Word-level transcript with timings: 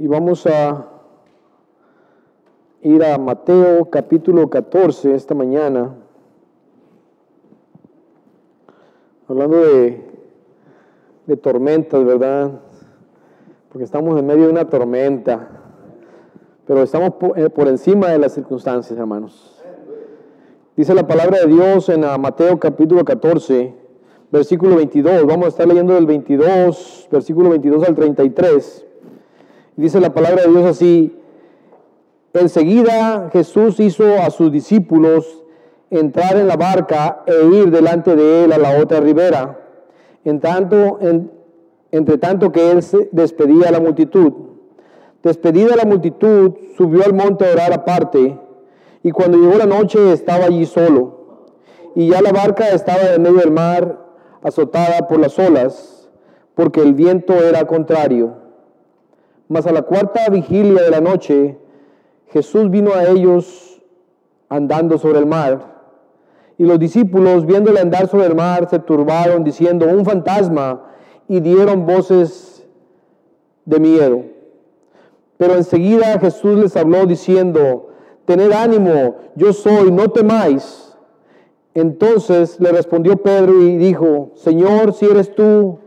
Y 0.00 0.06
vamos 0.06 0.46
a 0.46 0.86
ir 2.82 3.04
a 3.04 3.18
Mateo 3.18 3.90
capítulo 3.90 4.48
14 4.48 5.12
esta 5.12 5.34
mañana. 5.34 5.92
Hablando 9.26 9.56
de, 9.56 10.08
de 11.26 11.36
tormentas, 11.36 12.04
¿verdad? 12.04 12.60
Porque 13.70 13.82
estamos 13.82 14.16
en 14.20 14.24
medio 14.24 14.44
de 14.44 14.52
una 14.52 14.70
tormenta. 14.70 15.48
Pero 16.64 16.84
estamos 16.84 17.14
por, 17.14 17.36
eh, 17.36 17.50
por 17.50 17.66
encima 17.66 18.06
de 18.06 18.18
las 18.18 18.34
circunstancias, 18.34 18.96
hermanos. 18.96 19.60
Dice 20.76 20.94
la 20.94 21.08
palabra 21.08 21.40
de 21.40 21.46
Dios 21.48 21.88
en 21.88 22.02
Mateo 22.20 22.60
capítulo 22.60 23.04
14, 23.04 23.74
versículo 24.30 24.76
22. 24.76 25.26
Vamos 25.26 25.46
a 25.46 25.48
estar 25.48 25.66
leyendo 25.66 25.94
del 25.94 26.06
22, 26.06 27.08
versículo 27.10 27.50
22 27.50 27.82
al 27.82 27.96
33. 27.96 28.84
Dice 29.78 30.00
la 30.00 30.12
palabra 30.12 30.42
de 30.42 30.48
Dios 30.50 30.64
así, 30.64 31.16
enseguida 32.32 33.30
Jesús 33.32 33.78
hizo 33.78 34.04
a 34.20 34.28
sus 34.30 34.50
discípulos 34.50 35.44
entrar 35.88 36.36
en 36.36 36.48
la 36.48 36.56
barca 36.56 37.22
e 37.26 37.46
ir 37.46 37.70
delante 37.70 38.16
de 38.16 38.42
él 38.42 38.52
a 38.52 38.58
la 38.58 38.82
otra 38.82 38.98
ribera, 38.98 39.56
en 40.24 40.40
tanto, 40.40 40.98
en- 41.00 41.30
entre 41.92 42.18
tanto 42.18 42.50
que 42.50 42.72
él 42.72 42.82
se 42.82 43.08
despedía 43.12 43.68
a 43.68 43.70
la 43.70 43.78
multitud. 43.78 44.32
Despedida 45.22 45.76
la 45.76 45.84
multitud, 45.84 46.54
subió 46.76 47.04
al 47.04 47.14
monte 47.14 47.48
a 47.48 47.52
orar 47.52 47.72
aparte, 47.72 48.36
y 49.04 49.12
cuando 49.12 49.38
llegó 49.38 49.58
la 49.58 49.66
noche 49.66 50.12
estaba 50.12 50.46
allí 50.46 50.66
solo, 50.66 51.46
y 51.94 52.08
ya 52.08 52.20
la 52.20 52.32
barca 52.32 52.68
estaba 52.70 53.14
en 53.14 53.22
medio 53.22 53.38
del 53.38 53.52
mar, 53.52 53.96
azotada 54.42 55.06
por 55.06 55.20
las 55.20 55.38
olas, 55.38 56.10
porque 56.56 56.82
el 56.82 56.94
viento 56.94 57.34
era 57.34 57.64
contrario. 57.68 58.47
Mas 59.48 59.66
a 59.66 59.72
la 59.72 59.82
cuarta 59.82 60.28
vigilia 60.30 60.82
de 60.82 60.90
la 60.90 61.00
noche, 61.00 61.58
Jesús 62.28 62.70
vino 62.70 62.94
a 62.94 63.06
ellos 63.06 63.82
andando 64.48 64.98
sobre 64.98 65.18
el 65.18 65.26
mar. 65.26 65.78
Y 66.58 66.64
los 66.64 66.78
discípulos, 66.78 67.46
viéndole 67.46 67.80
andar 67.80 68.08
sobre 68.08 68.26
el 68.26 68.34
mar, 68.34 68.68
se 68.68 68.78
turbaron, 68.78 69.44
diciendo, 69.44 69.86
un 69.86 70.04
fantasma, 70.04 70.84
y 71.28 71.40
dieron 71.40 71.86
voces 71.86 72.66
de 73.64 73.80
miedo. 73.80 74.22
Pero 75.36 75.54
enseguida 75.54 76.18
Jesús 76.18 76.58
les 76.58 76.76
habló 76.76 77.06
diciendo, 77.06 77.90
tened 78.24 78.52
ánimo, 78.52 79.16
yo 79.36 79.52
soy, 79.52 79.90
no 79.90 80.10
temáis. 80.10 80.96
Entonces 81.74 82.58
le 82.60 82.72
respondió 82.72 83.22
Pedro 83.22 83.62
y 83.62 83.76
dijo, 83.76 84.32
Señor, 84.34 84.92
si 84.94 85.06
eres 85.06 85.34
tú, 85.34 85.78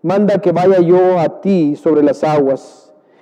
manda 0.00 0.40
que 0.40 0.52
vaya 0.52 0.80
yo 0.80 1.18
a 1.18 1.40
ti 1.40 1.76
sobre 1.76 2.02
las 2.02 2.22
aguas. 2.22 2.89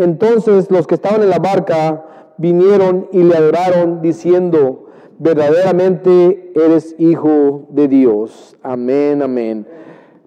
Entonces 0.00 0.70
los 0.70 0.86
que 0.86 0.94
estaban 0.94 1.22
en 1.22 1.28
la 1.28 1.38
barca 1.38 2.32
vinieron 2.38 3.08
y 3.12 3.22
le 3.22 3.36
adoraron, 3.36 4.00
diciendo, 4.00 4.86
verdaderamente 5.18 6.52
eres 6.56 6.94
hijo 6.98 7.66
de 7.68 7.86
Dios. 7.86 8.56
Amén, 8.62 9.20
amén. 9.20 9.66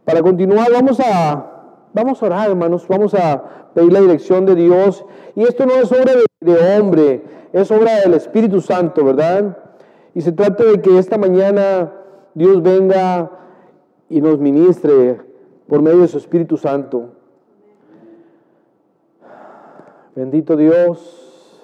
Para 0.06 0.22
continuar, 0.22 0.72
vamos 0.72 1.00
a, 1.00 1.88
vamos 1.92 2.22
a 2.22 2.26
orar, 2.28 2.50
hermanos, 2.52 2.88
vamos 2.88 3.16
a 3.16 3.72
pedir 3.74 3.92
la 3.92 4.02
dirección 4.02 4.46
de 4.46 4.54
Dios. 4.54 5.04
Y 5.36 5.42
esto 5.42 5.66
no 5.66 5.74
es 5.74 5.92
obra 5.92 6.14
de, 6.14 6.26
de 6.40 6.78
hombre, 6.78 7.24
es 7.52 7.72
obra 7.72 8.02
del 8.02 8.14
Espíritu 8.14 8.62
Santo, 8.62 9.04
¿verdad? 9.04 9.58
Y 10.14 10.22
se 10.22 10.34
trata 10.34 10.66
de 10.66 10.82
que 10.82 11.00
esta 11.00 11.18
mañana 11.18 11.92
Dios 12.36 12.62
venga 12.62 13.32
y 14.08 14.22
nos 14.22 14.38
ministre 14.38 15.20
por 15.68 15.82
medio 15.82 16.02
de 16.02 16.10
su 16.10 16.20
Espíritu 16.20 16.58
Santo. 16.58 17.23
Bendito 20.16 20.56
Dios, 20.56 21.62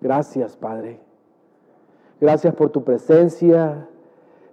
gracias 0.00 0.56
Padre. 0.56 1.00
Gracias 2.20 2.54
por 2.54 2.70
tu 2.70 2.84
presencia, 2.84 3.88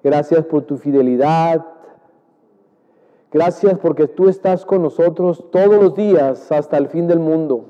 gracias 0.03 0.45
por 0.45 0.63
tu 0.63 0.77
fidelidad. 0.77 1.65
Gracias 3.31 3.77
porque 3.77 4.07
tú 4.07 4.27
estás 4.27 4.65
con 4.65 4.81
nosotros 4.81 5.45
todos 5.51 5.81
los 5.81 5.95
días 5.95 6.51
hasta 6.51 6.77
el 6.77 6.87
fin 6.87 7.07
del 7.07 7.19
mundo. 7.19 7.65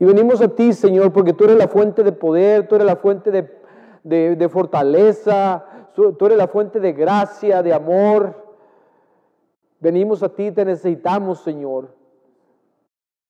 Y 0.00 0.04
venimos 0.04 0.40
a 0.40 0.48
ti, 0.48 0.72
Señor, 0.72 1.12
porque 1.12 1.32
tú 1.32 1.44
eres 1.44 1.56
la 1.56 1.68
fuente 1.68 2.02
de 2.02 2.10
poder, 2.10 2.66
tú 2.66 2.74
eres 2.74 2.86
la 2.86 2.96
fuente 2.96 3.30
de, 3.30 4.36
de- 4.36 4.48
fortaleza, 4.48 5.64
tú 5.94 6.16
eres 6.26 6.36
la 6.36 6.48
fuente 6.48 6.80
de 6.80 6.92
gracia, 6.92 7.62
de 7.62 7.72
amor. 7.72 8.34
Venimos 9.78 10.22
a 10.24 10.28
ti, 10.30 10.50
te 10.50 10.64
necesitamos, 10.64 11.40
Señor. 11.40 11.94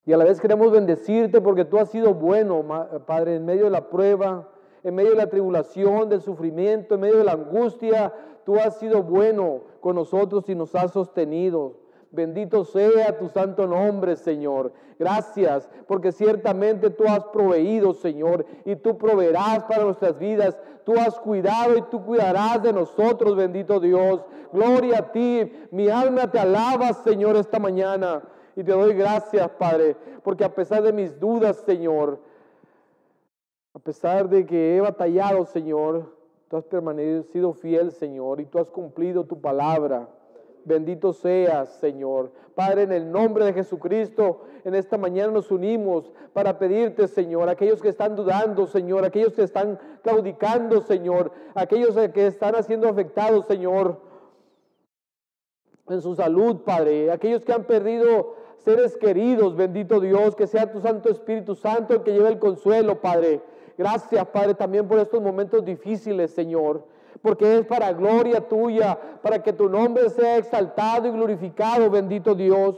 Y 0.06 0.12
a 0.12 0.16
la 0.16 0.24
vez 0.24 0.40
queremos 0.40 0.70
bendecirte 0.70 1.40
porque 1.40 1.64
tú 1.64 1.78
has 1.78 1.90
sido 1.90 2.14
bueno, 2.14 2.64
Padre, 3.06 3.36
en 3.36 3.46
medio 3.46 3.64
de 3.64 3.70
la 3.70 3.88
prueba, 3.88 4.48
en 4.82 4.94
medio 4.94 5.10
de 5.10 5.16
la 5.16 5.30
tribulación, 5.30 6.10
del 6.10 6.20
sufrimiento, 6.20 6.94
en 6.94 7.00
medio 7.00 7.18
de 7.18 7.24
la 7.24 7.32
angustia. 7.32 8.12
Tú 8.44 8.56
has 8.56 8.78
sido 8.78 9.02
bueno 9.02 9.62
con 9.80 9.96
nosotros 9.96 10.48
y 10.48 10.54
nos 10.54 10.74
has 10.74 10.92
sostenido. 10.92 11.76
Bendito 12.10 12.64
sea 12.64 13.18
tu 13.18 13.28
santo 13.28 13.66
nombre, 13.66 14.14
Señor. 14.14 14.72
Gracias, 14.98 15.68
porque 15.88 16.12
ciertamente 16.12 16.90
tú 16.90 17.04
has 17.08 17.24
proveído, 17.24 17.92
Señor, 17.92 18.46
y 18.64 18.76
tú 18.76 18.96
proveerás 18.96 19.64
para 19.64 19.84
nuestras 19.84 20.18
vidas. 20.18 20.56
Tú 20.84 20.92
has 20.98 21.18
cuidado 21.18 21.76
y 21.76 21.82
tú 21.90 22.04
cuidarás 22.04 22.62
de 22.62 22.72
nosotros, 22.72 23.34
bendito 23.34 23.80
Dios. 23.80 24.20
Gloria 24.52 24.98
a 24.98 25.12
ti. 25.12 25.50
Mi 25.70 25.88
alma 25.88 26.30
te 26.30 26.38
alaba, 26.38 26.92
Señor, 26.92 27.36
esta 27.36 27.58
mañana. 27.58 28.22
Y 28.56 28.62
te 28.62 28.72
doy 28.72 28.94
gracias, 28.94 29.48
Padre, 29.52 29.96
porque 30.22 30.44
a 30.44 30.54
pesar 30.54 30.82
de 30.82 30.92
mis 30.92 31.18
dudas, 31.18 31.56
Señor, 31.66 32.20
a 33.74 33.78
pesar 33.80 34.28
de 34.28 34.46
que 34.46 34.76
he 34.76 34.80
batallado, 34.80 35.44
Señor, 35.44 36.14
tú 36.48 36.56
has 36.56 36.64
permanecido 36.64 37.52
fiel, 37.52 37.90
Señor, 37.90 38.40
y 38.40 38.46
tú 38.46 38.58
has 38.60 38.70
cumplido 38.70 39.24
tu 39.24 39.40
palabra. 39.40 40.08
Bendito 40.64 41.12
seas, 41.12 41.68
Señor. 41.80 42.30
Padre, 42.54 42.82
en 42.82 42.92
el 42.92 43.10
nombre 43.10 43.44
de 43.44 43.52
Jesucristo, 43.52 44.42
en 44.64 44.76
esta 44.76 44.96
mañana 44.96 45.32
nos 45.32 45.50
unimos 45.50 46.12
para 46.32 46.58
pedirte, 46.58 47.08
Señor, 47.08 47.48
aquellos 47.48 47.82
que 47.82 47.88
están 47.88 48.14
dudando, 48.14 48.66
Señor, 48.68 49.04
aquellos 49.04 49.34
que 49.34 49.42
están 49.42 49.78
claudicando, 50.02 50.80
Señor, 50.80 51.32
aquellos 51.54 51.96
que 52.12 52.28
están 52.28 52.62
siendo 52.62 52.88
afectados, 52.88 53.46
Señor, 53.46 54.00
en 55.88 56.00
su 56.00 56.14
salud, 56.14 56.62
Padre, 56.64 57.10
aquellos 57.10 57.44
que 57.44 57.52
han 57.52 57.64
perdido 57.64 58.43
seres 58.64 58.96
queridos, 58.96 59.56
bendito 59.56 60.00
Dios, 60.00 60.34
que 60.34 60.46
sea 60.46 60.72
tu 60.72 60.80
Santo 60.80 61.10
Espíritu 61.10 61.54
Santo 61.54 61.94
el 61.94 62.02
que 62.02 62.12
lleve 62.12 62.28
el 62.28 62.38
consuelo, 62.38 63.00
Padre. 63.00 63.40
Gracias, 63.76 64.26
Padre, 64.28 64.54
también 64.54 64.88
por 64.88 64.98
estos 64.98 65.20
momentos 65.20 65.64
difíciles, 65.64 66.30
Señor, 66.30 66.84
porque 67.22 67.58
es 67.58 67.66
para 67.66 67.92
gloria 67.92 68.40
tuya, 68.48 68.98
para 69.22 69.42
que 69.42 69.52
tu 69.52 69.68
nombre 69.68 70.08
sea 70.10 70.38
exaltado 70.38 71.08
y 71.08 71.10
glorificado, 71.10 71.90
bendito 71.90 72.34
Dios, 72.34 72.76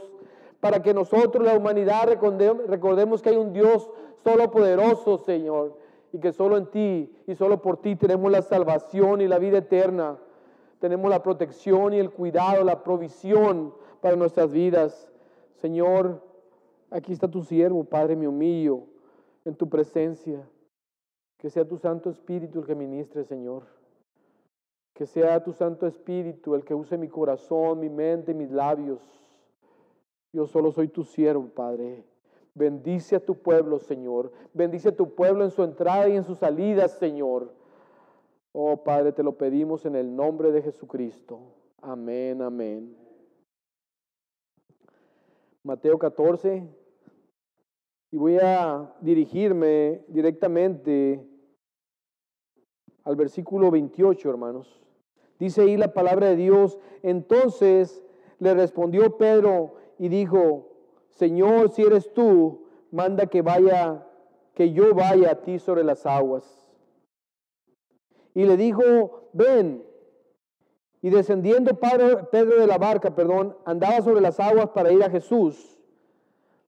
para 0.59 0.81
que 0.81 0.93
nosotros, 0.93 1.45
la 1.45 1.55
humanidad, 1.55 2.09
recordem- 2.09 2.65
recordemos 2.65 3.21
que 3.21 3.29
hay 3.29 3.37
un 3.37 3.53
Dios 3.53 3.89
solo 4.23 4.49
poderoso, 4.51 5.19
Señor, 5.19 5.77
y 6.11 6.19
que 6.19 6.31
solo 6.31 6.57
en 6.57 6.65
ti 6.65 7.13
y 7.27 7.35
solo 7.35 7.61
por 7.61 7.77
ti 7.77 7.95
tenemos 7.95 8.31
la 8.31 8.41
salvación 8.41 9.21
y 9.21 9.27
la 9.27 9.37
vida 9.37 9.59
eterna. 9.59 10.17
Tenemos 10.79 11.09
la 11.09 11.21
protección 11.23 11.93
y 11.93 11.99
el 11.99 12.09
cuidado, 12.09 12.63
la 12.63 12.83
provisión 12.83 13.73
para 14.01 14.15
nuestras 14.15 14.51
vidas. 14.51 15.09
Señor, 15.57 16.21
aquí 16.89 17.13
está 17.13 17.27
tu 17.27 17.43
siervo, 17.43 17.83
Padre, 17.83 18.15
me 18.15 18.27
humillo 18.27 18.83
en 19.45 19.55
tu 19.55 19.69
presencia. 19.69 20.47
Que 21.37 21.49
sea 21.49 21.67
tu 21.67 21.77
Santo 21.77 22.09
Espíritu 22.09 22.59
el 22.59 22.65
que 22.65 22.75
ministre, 22.75 23.23
Señor. 23.23 23.63
Que 24.93 25.05
sea 25.05 25.43
tu 25.43 25.53
Santo 25.53 25.85
Espíritu 25.85 26.55
el 26.55 26.63
que 26.63 26.73
use 26.73 26.97
mi 26.97 27.07
corazón, 27.07 27.79
mi 27.79 27.89
mente, 27.89 28.33
mis 28.33 28.49
labios. 28.49 29.01
Yo 30.33 30.47
solo 30.47 30.71
soy 30.71 30.87
tu 30.87 31.03
siervo, 31.03 31.47
Padre. 31.47 32.03
Bendice 32.55 33.15
a 33.15 33.19
tu 33.19 33.35
pueblo, 33.35 33.77
Señor. 33.77 34.31
Bendice 34.53 34.89
a 34.89 34.95
tu 34.95 35.13
pueblo 35.13 35.43
en 35.43 35.51
su 35.51 35.63
entrada 35.63 36.09
y 36.09 36.15
en 36.15 36.23
su 36.23 36.33
salida, 36.33 36.87
Señor. 36.87 37.53
Oh 38.51 38.77
Padre, 38.77 39.11
te 39.11 39.21
lo 39.21 39.37
pedimos 39.37 39.85
en 39.85 39.95
el 39.95 40.15
nombre 40.15 40.51
de 40.51 40.63
Jesucristo. 40.63 41.39
Amén, 41.81 42.41
amén. 42.41 43.06
Mateo 45.67 45.99
14, 45.99 46.65
Y 48.11 48.17
voy 48.17 48.37
a 48.41 48.95
dirigirme 49.01 50.01
directamente 50.07 51.21
al 53.03 53.17
versículo 53.17 53.69
28, 53.69 54.29
hermanos. 54.29 54.81
Dice 55.37 55.63
ahí 55.63 55.75
la 55.75 55.91
palabra 55.91 56.27
de 56.27 56.37
Dios. 56.37 56.79
Entonces 57.03 58.01
le 58.39 58.53
respondió 58.53 59.17
Pedro 59.17 59.75
y 59.99 60.07
dijo, 60.07 60.69
Señor, 61.09 61.69
si 61.71 61.81
eres 61.81 62.13
tú, 62.13 62.69
manda 62.89 63.25
que 63.25 63.41
vaya, 63.41 64.07
que 64.53 64.71
yo 64.71 64.95
vaya 64.95 65.31
a 65.31 65.41
ti 65.41 65.59
sobre 65.59 65.83
las 65.83 66.05
aguas. 66.05 66.65
Y 68.33 68.45
le 68.45 68.55
dijo, 68.55 69.29
ven. 69.33 69.83
Y 71.01 71.09
descendiendo 71.09 71.79
Pedro 71.79 72.59
de 72.59 72.67
la 72.67 72.77
barca, 72.77 73.13
perdón, 73.13 73.55
andaba 73.65 74.01
sobre 74.01 74.21
las 74.21 74.39
aguas 74.39 74.69
para 74.69 74.91
ir 74.91 75.03
a 75.03 75.09
Jesús. 75.09 75.77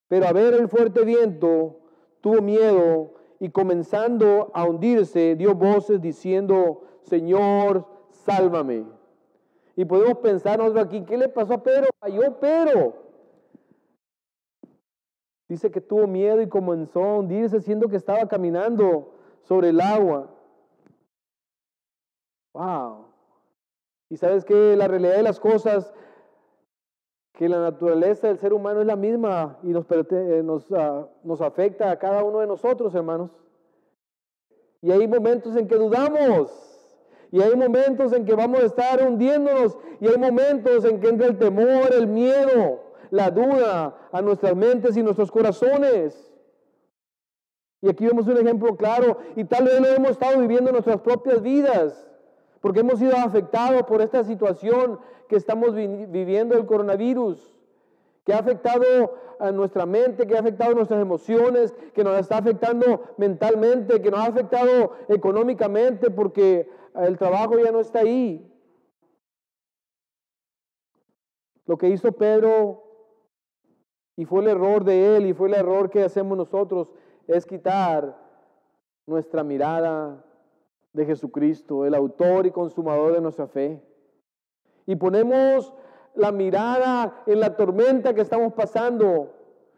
Pero 0.08 0.28
a 0.28 0.34
ver 0.34 0.54
el 0.54 0.68
fuerte 0.68 1.04
viento, 1.04 1.80
tuvo 2.22 2.42
miedo 2.42 3.14
y 3.40 3.50
comenzando 3.50 4.52
a 4.54 4.66
hundirse, 4.66 5.36
dio 5.36 5.56
voces 5.56 6.02
diciendo, 6.02 6.84
Señor, 7.04 7.86
sálvame. 8.12 8.86
Y 9.76 9.86
podemos 9.86 10.18
pensar 10.20 10.60
nosotros 10.60 10.86
aquí, 10.86 11.04
¿qué 11.06 11.18
le 11.18 11.30
pasó 11.30 11.54
a 11.54 11.64
Pedro? 11.64 11.88
Falló 12.00 12.40
Pedro. 12.40 12.96
Dice 15.48 15.72
que 15.72 15.82
tuvo 15.82 16.06
miedo 16.06 16.42
y 16.42 16.48
comenzó 16.48 17.04
a 17.04 17.18
hundirse 17.18 17.62
siendo 17.62 17.88
que 17.88 17.96
estaba 17.96 18.28
caminando 18.28 19.14
sobre 19.42 19.70
el 19.70 19.82
agua. 19.82 20.30
Wow. 22.54 23.09
Y 24.10 24.18
sabes 24.18 24.44
que 24.44 24.76
la 24.76 24.88
realidad 24.88 25.16
de 25.16 25.24
las 25.24 25.40
cosas, 25.40 25.94
que 27.34 27.48
la 27.48 27.62
naturaleza 27.62 28.28
del 28.28 28.40
ser 28.40 28.54
humano 28.54 28.82
es 28.82 28.88
la 28.88 28.96
misma 28.96 29.60
y 29.64 29.68
nos, 29.68 29.86
eh, 29.90 30.42
nos, 30.44 30.66
ah, 30.72 31.08
nos 31.24 31.42
afecta 31.42 31.92
a 31.92 32.00
cada 32.00 32.24
uno 32.24 32.40
de 32.40 32.48
nosotros, 32.48 32.94
hermanos. 32.96 33.32
Y 34.82 34.92
hay 34.92 35.08
momentos 35.08 35.56
en 35.56 35.68
que 35.68 35.76
dudamos. 35.76 36.66
Y 37.32 37.42
hay 37.42 37.56
momentos 37.56 38.12
en 38.14 38.26
que 38.26 38.34
vamos 38.34 38.62
a 38.62 38.66
estar 38.66 39.04
hundiéndonos. 39.08 39.78
Y 40.00 40.08
hay 40.08 40.18
momentos 40.18 40.84
en 40.86 41.00
que 41.00 41.10
entra 41.10 41.28
el 41.28 41.38
temor, 41.38 41.94
el 41.94 42.08
miedo, 42.08 42.82
la 43.12 43.30
duda 43.30 43.96
a 44.12 44.22
nuestras 44.22 44.56
mentes 44.56 44.98
y 44.98 45.04
nuestros 45.04 45.32
corazones. 45.32 46.34
Y 47.82 47.90
aquí 47.90 48.06
vemos 48.08 48.28
un 48.28 48.38
ejemplo 48.38 48.76
claro. 48.76 49.20
Y 49.36 49.44
tal 49.44 49.66
vez 49.66 49.80
lo 49.80 49.88
hemos 49.88 50.12
estado 50.12 50.40
viviendo 50.40 50.72
en 50.72 50.74
nuestras 50.74 51.02
propias 51.02 51.42
vidas. 51.42 52.09
Porque 52.62 52.82
hemos 52.82 53.00
sido 53.00 53.16
afectados 53.16 53.84
por 53.84 54.02
esta 54.02 54.24
situación 54.24 55.00
que 55.28 55.36
estamos 55.36 55.74
viviendo 55.74 56.58
el 56.58 56.66
coronavirus 56.66 57.56
que 58.30 58.34
ha 58.36 58.40
afectado 58.40 59.18
a 59.40 59.52
nuestra 59.52 59.88
mente, 59.88 60.28
que 60.28 60.36
ha 60.36 60.40
afectado 60.40 60.76
nuestras 60.76 61.02
emociones, 61.02 61.74
que 61.96 62.04
nos 62.04 62.20
está 62.20 62.38
afectando 62.38 63.02
mentalmente, 63.18 64.02
que 64.02 64.12
nos 64.12 64.20
ha 64.20 64.26
afectado 64.26 64.92
económicamente 65.08 66.12
porque 66.12 66.70
el 66.94 67.18
trabajo 67.18 67.58
ya 67.58 67.72
no 67.72 67.80
está 67.80 68.00
ahí. 68.00 68.46
Lo 71.66 71.78
que 71.78 71.90
hizo 71.90 72.12
Pedro, 72.12 72.84
y 74.16 74.26
fue 74.26 74.42
el 74.42 74.50
error 74.50 74.84
de 74.84 75.18
él, 75.18 75.26
y 75.26 75.34
fue 75.34 75.48
el 75.48 75.56
error 75.56 75.90
que 75.90 76.04
hacemos 76.04 76.38
nosotros, 76.38 76.90
es 77.28 77.46
quitar 77.48 78.16
nuestra 79.08 79.44
mirada 79.44 80.24
de 80.94 81.06
Jesucristo, 81.06 81.86
el 81.86 81.94
autor 81.94 82.46
y 82.46 82.52
consumador 82.52 83.14
de 83.14 83.22
nuestra 83.22 83.48
fe. 83.48 83.82
Y 84.86 84.96
ponemos 84.96 85.74
la 86.16 86.32
mirada 86.32 87.24
en 87.28 87.40
la 87.40 87.56
tormenta 87.56 88.14
que 88.14 88.22
estamos 88.22 88.54
pasando. 88.54 89.34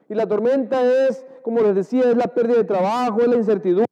Y 0.09 0.15
la 0.15 0.27
tormenta 0.27 0.83
es, 1.07 1.25
como 1.43 1.61
les 1.61 1.75
decía, 1.75 2.09
es 2.09 2.17
la 2.17 2.27
pérdida 2.27 2.57
de 2.57 2.63
trabajo, 2.63 3.21
es 3.21 3.27
la 3.27 3.35
incertidumbre, 3.35 3.87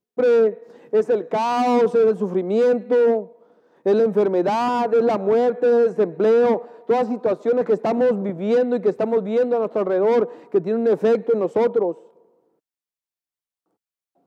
es 0.92 1.10
el 1.10 1.28
caos, 1.28 1.94
es 1.96 2.08
el 2.08 2.18
sufrimiento, 2.18 3.36
es 3.84 3.96
la 3.96 4.04
enfermedad, 4.04 4.94
es 4.94 5.04
la 5.04 5.18
muerte, 5.18 5.68
es 5.68 5.74
el 5.74 5.90
desempleo, 5.90 6.64
todas 6.88 7.08
situaciones 7.08 7.66
que 7.66 7.74
estamos 7.74 8.22
viviendo 8.22 8.76
y 8.76 8.82
que 8.82 8.90
estamos 8.90 9.24
viendo 9.24 9.56
a 9.56 9.60
nuestro 9.60 9.82
alrededor 9.82 10.30
que 10.52 10.60
tienen 10.60 10.82
un 10.82 10.88
efecto 10.88 11.34
en 11.34 11.40
nosotros. 11.40 11.98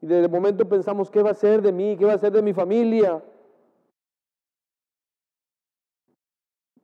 Y 0.02 0.06
desde 0.06 0.26
el 0.26 0.30
momento 0.30 0.68
pensamos, 0.68 1.10
¿qué 1.10 1.22
va 1.22 1.30
a 1.30 1.34
ser 1.34 1.62
de 1.62 1.72
mí? 1.72 1.96
¿Qué 1.96 2.04
va 2.04 2.12
a 2.12 2.18
ser 2.18 2.32
de 2.32 2.42
mi 2.42 2.52
familia? 2.52 3.22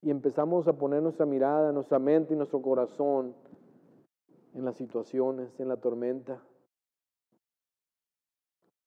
y 0.02 0.10
empezamos 0.10 0.66
a 0.68 0.72
poner 0.72 1.02
nuestra 1.02 1.26
mirada, 1.26 1.72
nuestra 1.72 1.98
mente 1.98 2.34
y 2.34 2.36
nuestro 2.36 2.62
corazón 2.62 3.34
en 4.54 4.64
las 4.64 4.76
situaciones, 4.76 5.50
en 5.58 5.68
la 5.68 5.76
tormenta. 5.76 6.42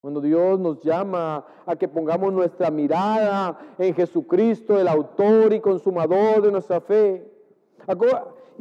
Cuando 0.02 0.20
Dios 0.20 0.60
nos 0.60 0.80
llama 0.80 1.46
a 1.66 1.76
que 1.76 1.88
pongamos 1.88 2.34
nuestra 2.34 2.72
mirada 2.72 3.76
en 3.78 3.94
Jesucristo, 3.94 4.80
el 4.80 4.88
autor 4.88 5.54
y 5.54 5.60
consumador 5.60 6.42
de 6.42 6.52
nuestra 6.52 6.82
fe. 6.82 7.32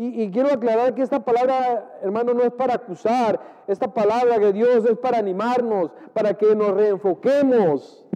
Y, 0.01 0.23
y, 0.23 0.31
quiero 0.31 0.51
aclarar 0.51 0.95
que 0.95 1.03
esta 1.03 1.23
palabra, 1.23 1.99
hermano, 2.03 2.33
no 2.33 2.43
es 2.43 2.53
para 2.53 2.75
acusar. 2.75 3.39
Esta 3.67 3.93
palabra 3.93 4.39
de 4.39 4.53
Dios 4.55 4.87
es 4.87 4.97
para 4.97 5.19
animarnos, 5.19 5.91
para 6.15 6.33
que 6.33 6.55
nos 6.57 6.73
reenfoquemos 6.73 8.07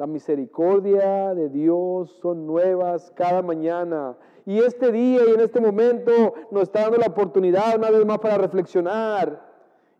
la 0.00 0.06
misericordia 0.06 1.34
de 1.34 1.50
Dios 1.50 2.10
son 2.22 2.46
nuevas 2.46 3.12
cada 3.14 3.42
mañana. 3.42 4.16
Y 4.46 4.60
este 4.60 4.90
día 4.90 5.20
y 5.28 5.34
en 5.34 5.40
este 5.40 5.60
momento 5.60 6.32
nos 6.50 6.62
está 6.62 6.80
dando 6.80 6.96
la 6.96 7.08
oportunidad 7.08 7.76
una 7.76 7.90
vez 7.90 8.06
más 8.06 8.16
para 8.16 8.38
reflexionar 8.38 9.46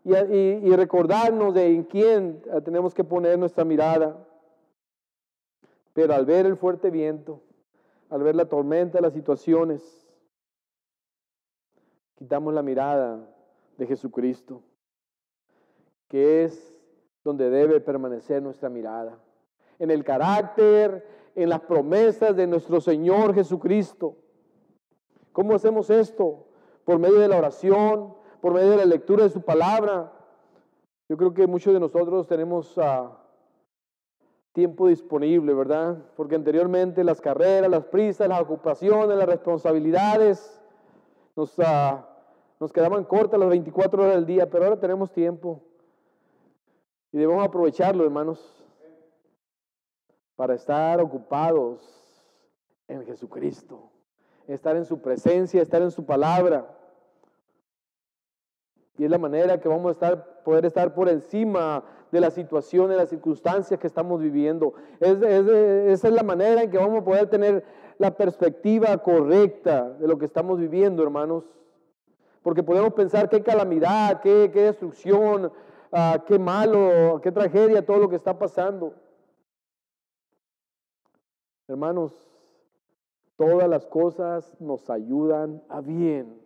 y, 0.02 0.74
recordarnos 0.74 1.52
de 1.52 1.66
en 1.66 1.84
quién 1.84 2.42
tenemos 2.64 2.94
que 2.94 3.04
poner 3.04 3.38
nuestra 3.38 3.62
mirada. 3.62 4.26
Pero 5.92 6.14
al 6.14 6.24
ver 6.24 6.46
el 6.46 6.56
fuerte 6.56 6.88
viento, 6.88 7.42
al 8.10 8.22
ver 8.22 8.34
la 8.34 8.46
tormenta, 8.46 9.00
las 9.00 9.12
situaciones, 9.12 10.06
quitamos 12.16 12.52
la 12.52 12.62
mirada 12.62 13.26
de 13.78 13.86
Jesucristo, 13.86 14.62
que 16.08 16.44
es 16.44 16.80
donde 17.24 17.48
debe 17.48 17.80
permanecer 17.80 18.42
nuestra 18.42 18.68
mirada 18.68 19.18
en 19.78 19.90
el 19.90 20.04
carácter, 20.04 21.06
en 21.34 21.48
las 21.48 21.60
promesas 21.60 22.36
de 22.36 22.46
nuestro 22.46 22.80
Señor 22.80 23.34
Jesucristo. 23.34 24.16
¿Cómo 25.32 25.54
hacemos 25.54 25.88
esto? 25.88 26.46
Por 26.84 26.98
medio 26.98 27.18
de 27.20 27.28
la 27.28 27.38
oración, 27.38 28.14
por 28.40 28.52
medio 28.52 28.70
de 28.70 28.76
la 28.78 28.84
lectura 28.84 29.24
de 29.24 29.30
su 29.30 29.40
palabra. 29.40 30.12
Yo 31.08 31.16
creo 31.16 31.32
que 31.32 31.46
muchos 31.46 31.72
de 31.72 31.80
nosotros 31.80 32.26
tenemos 32.26 32.76
ah, 32.76 33.19
tiempo 34.52 34.88
disponible, 34.88 35.54
¿verdad? 35.54 35.98
Porque 36.16 36.34
anteriormente 36.34 37.04
las 37.04 37.20
carreras, 37.20 37.70
las 37.70 37.84
prisas, 37.84 38.28
las 38.28 38.40
ocupaciones, 38.40 39.16
las 39.16 39.28
responsabilidades 39.28 40.60
nos, 41.36 41.54
ah, 41.60 42.08
nos 42.58 42.72
quedaban 42.72 43.04
cortas 43.04 43.38
las 43.38 43.48
24 43.48 44.02
horas 44.02 44.14
del 44.16 44.26
día, 44.26 44.50
pero 44.50 44.64
ahora 44.64 44.80
tenemos 44.80 45.12
tiempo 45.12 45.62
y 47.12 47.18
debemos 47.18 47.44
aprovecharlo, 47.44 48.04
hermanos 48.04 48.60
para 50.40 50.54
estar 50.54 50.98
ocupados 51.02 51.82
en 52.88 53.04
Jesucristo, 53.04 53.90
estar 54.46 54.74
en 54.74 54.86
su 54.86 55.02
presencia, 55.02 55.60
estar 55.60 55.82
en 55.82 55.90
su 55.90 56.06
palabra. 56.06 56.66
Y 58.96 59.04
es 59.04 59.10
la 59.10 59.18
manera 59.18 59.60
que 59.60 59.68
vamos 59.68 60.02
a 60.02 60.24
poder 60.42 60.64
estar 60.64 60.94
por 60.94 61.10
encima 61.10 61.84
de 62.10 62.20
las 62.20 62.34
situaciones, 62.34 62.90
de 62.90 62.96
las 62.96 63.10
circunstancias 63.10 63.78
que 63.78 63.86
estamos 63.86 64.20
viviendo. 64.20 64.74
esa 65.00 66.08
es 66.08 66.14
la 66.14 66.22
manera 66.22 66.62
en 66.62 66.70
que 66.70 66.78
vamos 66.78 67.02
a 67.02 67.04
poder 67.04 67.28
tener 67.28 67.64
la 67.98 68.16
perspectiva 68.16 68.96
correcta 68.98 69.90
de 69.90 70.08
lo 70.08 70.18
que 70.18 70.24
estamos 70.24 70.58
viviendo, 70.58 71.02
hermanos. 71.02 71.44
Porque 72.42 72.62
podemos 72.62 72.94
pensar 72.94 73.28
qué 73.28 73.42
calamidad, 73.42 74.20
qué, 74.22 74.50
qué 74.52 74.62
destrucción, 74.62 75.52
ah, 75.92 76.24
qué 76.26 76.38
malo, 76.38 77.20
qué 77.22 77.30
tragedia, 77.30 77.84
todo 77.84 77.98
lo 77.98 78.08
que 78.08 78.16
está 78.16 78.38
pasando. 78.38 78.94
Hermanos, 81.68 82.12
todas 83.36 83.68
las 83.68 83.86
cosas 83.86 84.56
nos 84.60 84.88
ayudan 84.90 85.62
a 85.68 85.80
bien. 85.80 86.40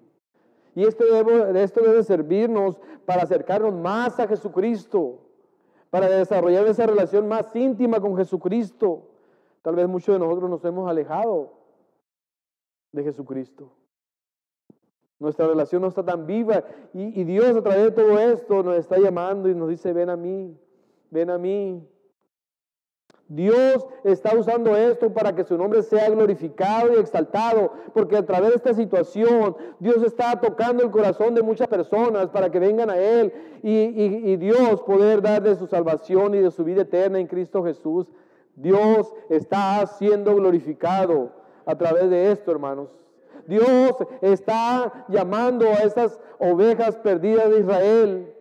Y 0.74 0.84
esto 0.84 1.04
debe, 1.04 1.62
esto 1.62 1.80
debe 1.80 2.02
servirnos 2.02 2.80
para 3.06 3.22
acercarnos 3.22 3.72
más 3.72 4.18
a 4.18 4.26
Jesucristo, 4.26 5.23
para 5.94 6.08
desarrollar 6.08 6.66
esa 6.66 6.86
relación 6.86 7.28
más 7.28 7.54
íntima 7.54 8.00
con 8.00 8.16
Jesucristo. 8.16 9.10
Tal 9.62 9.76
vez 9.76 9.86
muchos 9.86 10.12
de 10.12 10.18
nosotros 10.18 10.50
nos 10.50 10.64
hemos 10.64 10.90
alejado 10.90 11.52
de 12.90 13.04
Jesucristo. 13.04 13.70
Nuestra 15.20 15.46
relación 15.46 15.82
no 15.82 15.86
está 15.86 16.04
tan 16.04 16.26
viva 16.26 16.64
y, 16.92 17.22
Dios 17.22 17.56
a 17.56 17.62
través 17.62 17.84
de 17.84 17.90
todo 17.92 18.18
esto 18.18 18.64
nos 18.64 18.74
está 18.74 18.98
llamando 18.98 19.48
y 19.48 19.54
nos 19.54 19.68
dice, 19.68 19.92
ven 19.92 20.10
a 20.10 20.16
mí, 20.16 20.58
ven 21.12 21.30
a 21.30 21.38
mí, 21.38 21.88
Dios 23.28 23.86
está 24.04 24.36
usando 24.36 24.76
esto 24.76 25.12
para 25.12 25.34
que 25.34 25.44
su 25.44 25.56
nombre 25.56 25.82
sea 25.82 26.10
glorificado 26.10 26.92
y 26.92 27.00
exaltado, 27.00 27.72
porque 27.94 28.16
a 28.16 28.26
través 28.26 28.50
de 28.50 28.56
esta 28.56 28.74
situación 28.74 29.56
Dios 29.78 30.02
está 30.02 30.38
tocando 30.40 30.82
el 30.82 30.90
corazón 30.90 31.34
de 31.34 31.42
muchas 31.42 31.68
personas 31.68 32.28
para 32.28 32.50
que 32.50 32.58
vengan 32.58 32.90
a 32.90 32.98
Él 32.98 33.32
y, 33.62 34.36
Dios 34.36 34.82
poder 34.82 35.22
dar 35.22 35.42
de 35.42 35.56
su 35.56 35.66
salvación 35.66 36.34
y 36.34 36.40
de 36.40 36.50
su 36.50 36.64
vida 36.64 36.82
eterna 36.82 37.18
en 37.18 37.26
Cristo 37.26 37.64
Jesús. 37.64 38.06
Dios 38.56 39.12
está 39.30 39.86
siendo 39.86 40.36
glorificado 40.36 41.32
a 41.64 41.74
través 41.76 42.10
de 42.10 42.30
esto, 42.30 42.52
hermanos. 42.52 42.90
Dios 43.46 43.96
está 44.20 45.06
llamando 45.08 45.66
a 45.66 45.82
esas 45.82 46.20
ovejas 46.38 46.96
perdidas 46.96 47.50
de 47.50 47.60
Israel. 47.60 48.33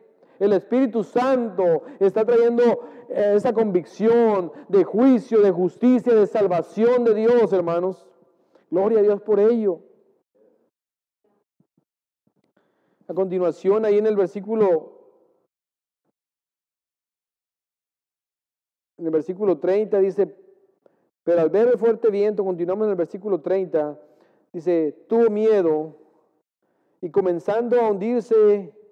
El 0.43 0.51
Espíritu 0.51 1.05
Santo 1.05 1.83
está 2.01 2.25
trayendo 2.25 2.63
eh, 3.07 3.35
esa 3.37 3.53
convicción 3.53 4.51
de 4.67 4.83
juicio, 4.83 5.39
de 5.39 5.51
justicia, 5.51 6.13
de 6.13 6.27
salvación 6.27 7.05
de 7.05 7.13
Dios, 7.13 7.53
hermanos. 7.53 8.05
Gloria 8.69 8.99
a 8.99 9.03
Dios 9.03 9.21
por 9.21 9.39
ello. 9.39 9.79
A 13.07 13.13
continuación, 13.13 13.85
ahí 13.85 13.97
en 13.97 14.05
el 14.05 14.17
versículo, 14.17 14.99
en 18.97 19.05
el 19.05 19.11
versículo 19.11 19.59
30 19.59 19.97
dice, 19.99 20.35
pero 21.23 21.39
al 21.39 21.51
ver 21.51 21.69
el 21.69 21.77
fuerte 21.77 22.09
viento, 22.09 22.43
continuamos 22.43 22.83
en 22.87 22.91
el 22.91 22.97
versículo 22.97 23.39
30, 23.39 23.97
dice, 24.51 25.05
tuvo 25.07 25.29
miedo 25.29 25.95
y 26.99 27.09
comenzando 27.09 27.79
a 27.79 27.89
hundirse, 27.89 28.82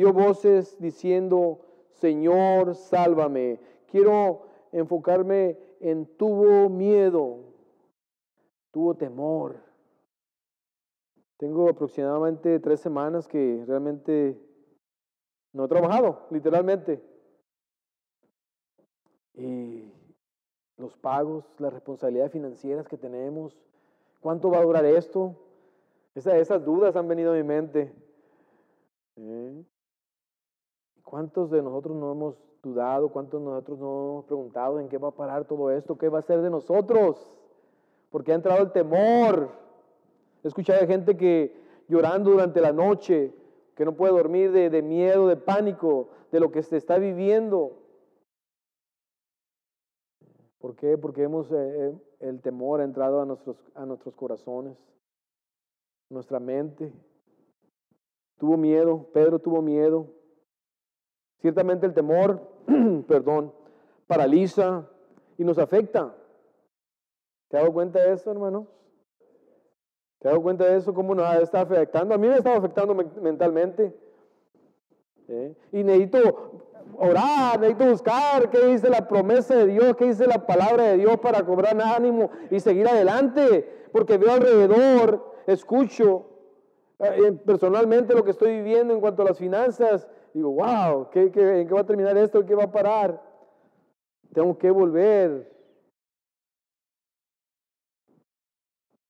dio 0.00 0.14
voces 0.14 0.80
diciendo, 0.80 1.60
Señor, 1.90 2.74
sálvame. 2.74 3.60
Quiero 3.86 4.46
enfocarme 4.72 5.58
en 5.78 6.06
tuvo 6.16 6.70
miedo, 6.70 7.40
tuvo 8.70 8.94
temor. 8.96 9.56
Tengo 11.36 11.68
aproximadamente 11.68 12.58
tres 12.60 12.80
semanas 12.80 13.28
que 13.28 13.62
realmente 13.66 14.40
no 15.52 15.66
he 15.66 15.68
trabajado, 15.68 16.26
literalmente. 16.30 17.02
Y 19.34 19.92
los 20.78 20.96
pagos, 20.96 21.44
las 21.58 21.74
responsabilidades 21.74 22.32
financieras 22.32 22.88
que 22.88 22.96
tenemos, 22.96 23.54
¿cuánto 24.20 24.50
va 24.50 24.60
a 24.60 24.64
durar 24.64 24.86
esto? 24.86 25.36
esas 26.14 26.64
dudas 26.64 26.96
han 26.96 27.06
venido 27.06 27.32
a 27.32 27.36
mi 27.36 27.42
mente. 27.42 27.92
¿Eh? 29.16 29.64
¿Cuántos 31.10 31.50
de 31.50 31.60
nosotros 31.60 31.96
no 31.96 32.12
hemos 32.12 32.36
dudado? 32.62 33.08
¿Cuántos 33.08 33.40
de 33.40 33.46
nosotros 33.46 33.80
no 33.80 34.10
hemos 34.12 34.24
preguntado 34.26 34.78
en 34.78 34.88
qué 34.88 34.96
va 34.96 35.08
a 35.08 35.16
parar 35.16 35.44
todo 35.44 35.68
esto? 35.72 35.98
¿Qué 35.98 36.08
va 36.08 36.20
a 36.20 36.22
ser 36.22 36.40
de 36.40 36.50
nosotros? 36.50 37.36
Porque 38.10 38.30
ha 38.30 38.36
entrado 38.36 38.62
el 38.62 38.70
temor. 38.70 39.50
He 40.44 40.46
escuchado 40.46 40.80
a 40.80 40.86
gente 40.86 41.16
que 41.16 41.52
llorando 41.88 42.30
durante 42.30 42.60
la 42.60 42.72
noche, 42.72 43.34
que 43.74 43.84
no 43.84 43.96
puede 43.96 44.12
dormir 44.12 44.52
de, 44.52 44.82
miedo, 44.82 45.26
de 45.26 45.34
pánico, 45.34 46.10
de 46.30 46.38
lo 46.38 46.52
que 46.52 46.62
se 46.62 46.76
está 46.76 46.96
viviendo. 46.96 47.72
¿Por 50.60 50.76
qué? 50.76 50.96
Porque 50.96 51.24
hemos, 51.24 51.50
eh, 51.50 51.56
eh, 51.56 51.98
el 52.20 52.40
temor 52.40 52.82
ha 52.82 52.84
entrado 52.84 53.20
a 53.20 53.26
nuestros, 53.26 53.56
a 53.74 53.84
nuestros 53.84 54.14
corazones, 54.14 54.78
nuestra 56.08 56.38
mente. 56.38 56.92
Tuvo 58.38 58.56
miedo, 58.56 59.08
Pedro 59.12 59.40
tuvo 59.40 59.60
miedo. 59.60 60.19
Ciertamente 61.40 61.86
el 61.86 61.94
temor, 61.94 62.40
perdón, 63.08 63.52
paraliza 64.06 64.86
y 65.38 65.44
nos 65.44 65.58
afecta. 65.58 66.14
¿Te 67.48 67.56
has 67.56 67.62
dado 67.62 67.72
cuenta 67.72 68.00
de 68.00 68.12
eso, 68.12 68.30
hermanos? 68.30 68.66
¿Te 70.18 70.28
has 70.28 70.32
dado 70.32 70.42
cuenta 70.42 70.64
de 70.66 70.76
eso? 70.76 70.92
¿Cómo 70.92 71.14
nos 71.14 71.34
está 71.36 71.62
afectando? 71.62 72.14
A 72.14 72.18
mí 72.18 72.28
me 72.28 72.36
está 72.36 72.54
afectando 72.54 72.94
mentalmente. 72.94 73.96
¿Eh? 75.28 75.54
Y 75.72 75.82
necesito 75.82 76.66
orar, 76.98 77.58
necesito 77.58 77.86
buscar 77.86 78.50
qué 78.50 78.66
dice 78.66 78.90
la 78.90 79.08
promesa 79.08 79.54
de 79.56 79.66
Dios, 79.66 79.96
qué 79.96 80.06
dice 80.06 80.26
la 80.26 80.46
palabra 80.46 80.84
de 80.84 80.98
Dios 80.98 81.18
para 81.20 81.44
cobrar 81.44 81.80
ánimo 81.80 82.30
y 82.50 82.60
seguir 82.60 82.86
adelante. 82.86 83.88
Porque 83.92 84.18
veo 84.18 84.32
alrededor, 84.32 85.34
escucho 85.46 86.26
eh, 86.98 87.32
personalmente 87.46 88.14
lo 88.14 88.24
que 88.24 88.32
estoy 88.32 88.56
viviendo 88.56 88.92
en 88.92 89.00
cuanto 89.00 89.22
a 89.22 89.26
las 89.26 89.38
finanzas 89.38 90.06
digo, 90.32 90.50
wow, 90.50 91.10
¿qué, 91.10 91.22
en 91.22 91.32
qué 91.68 91.74
va 91.74 91.80
a 91.80 91.86
terminar 91.86 92.16
esto? 92.16 92.40
¿En 92.40 92.46
qué 92.46 92.54
va 92.54 92.64
a 92.64 92.72
parar? 92.72 93.22
Tengo 94.32 94.56
que 94.56 94.70
volver. 94.70 95.50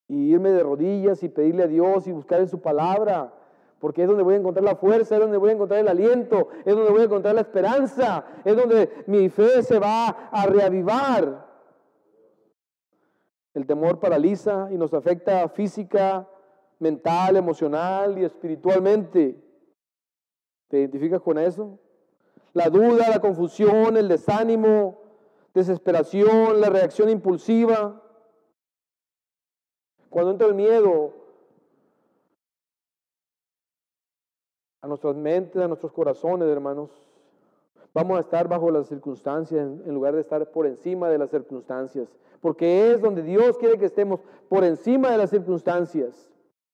Y 0.09 0.33
irme 0.33 0.51
de 0.51 0.63
rodillas 0.63 1.23
y 1.23 1.29
pedirle 1.29 1.65
a 1.65 1.69
Dios 1.69 2.07
y 2.07 2.13
buscar 2.13 2.41
en 2.41 2.49
su 2.49 2.61
palabra. 2.61 3.33
Porque 3.79 4.03
es 4.03 4.09
donde 4.09 4.23
voy 4.23 4.35
a 4.35 4.39
encontrar 4.39 4.65
la 4.65 4.77
fuerza, 4.77 5.15
es 5.15 5.21
donde 5.21 5.39
voy 5.39 5.51
a 5.51 5.55
encontrar 5.55 5.81
el 5.81 5.89
aliento, 5.89 6.49
es 6.65 6.75
donde 6.75 6.91
voy 6.91 7.03
a 7.03 7.05
encontrar 7.05 7.35
la 7.35 7.41
esperanza, 7.41 8.25
es 8.45 8.57
donde 8.57 9.05
mi 9.07 9.29
fe 9.29 9.63
se 9.63 9.79
va 9.79 10.09
a 10.09 10.47
reavivar. 10.47 11.49
El 13.55 13.67
temor 13.67 13.99
paraliza 13.99 14.69
y 14.71 14.77
nos 14.77 14.93
afecta 14.93 15.49
física, 15.49 16.29
mental, 16.79 17.37
emocional 17.37 18.19
y 18.19 18.25
espiritualmente. 18.25 19.50
¿Te 20.71 20.79
identificas 20.79 21.21
con 21.21 21.37
eso? 21.37 21.81
La 22.53 22.71
duda, 22.71 23.09
la 23.09 23.21
confusión, 23.21 23.97
el 23.97 24.07
desánimo, 24.07 25.01
desesperación, 25.53 26.61
la 26.61 26.71
reacción 26.71 27.11
impulsiva. 27.11 28.01
Cuando 30.09 30.31
entra 30.31 30.47
el 30.47 30.55
miedo 30.55 31.13
a 34.81 34.87
nuestras 34.87 35.17
mentes, 35.17 35.61
a 35.61 35.67
nuestros 35.67 35.91
corazones, 35.93 36.49
hermanos, 36.49 36.91
vamos 37.93 38.19
a 38.19 38.21
estar 38.21 38.47
bajo 38.47 38.71
las 38.71 38.87
circunstancias 38.87 39.67
en 39.85 39.93
lugar 39.93 40.15
de 40.15 40.21
estar 40.21 40.53
por 40.53 40.67
encima 40.67 41.09
de 41.09 41.19
las 41.19 41.31
circunstancias. 41.31 42.09
Porque 42.41 42.93
es 42.93 43.01
donde 43.01 43.25
Dios 43.25 43.59
quiere 43.59 43.77
que 43.77 43.87
estemos 43.87 44.21
por 44.49 44.63
encima 44.63 45.11
de 45.11 45.19
las 45.19 45.31
circunstancias. 45.31 46.31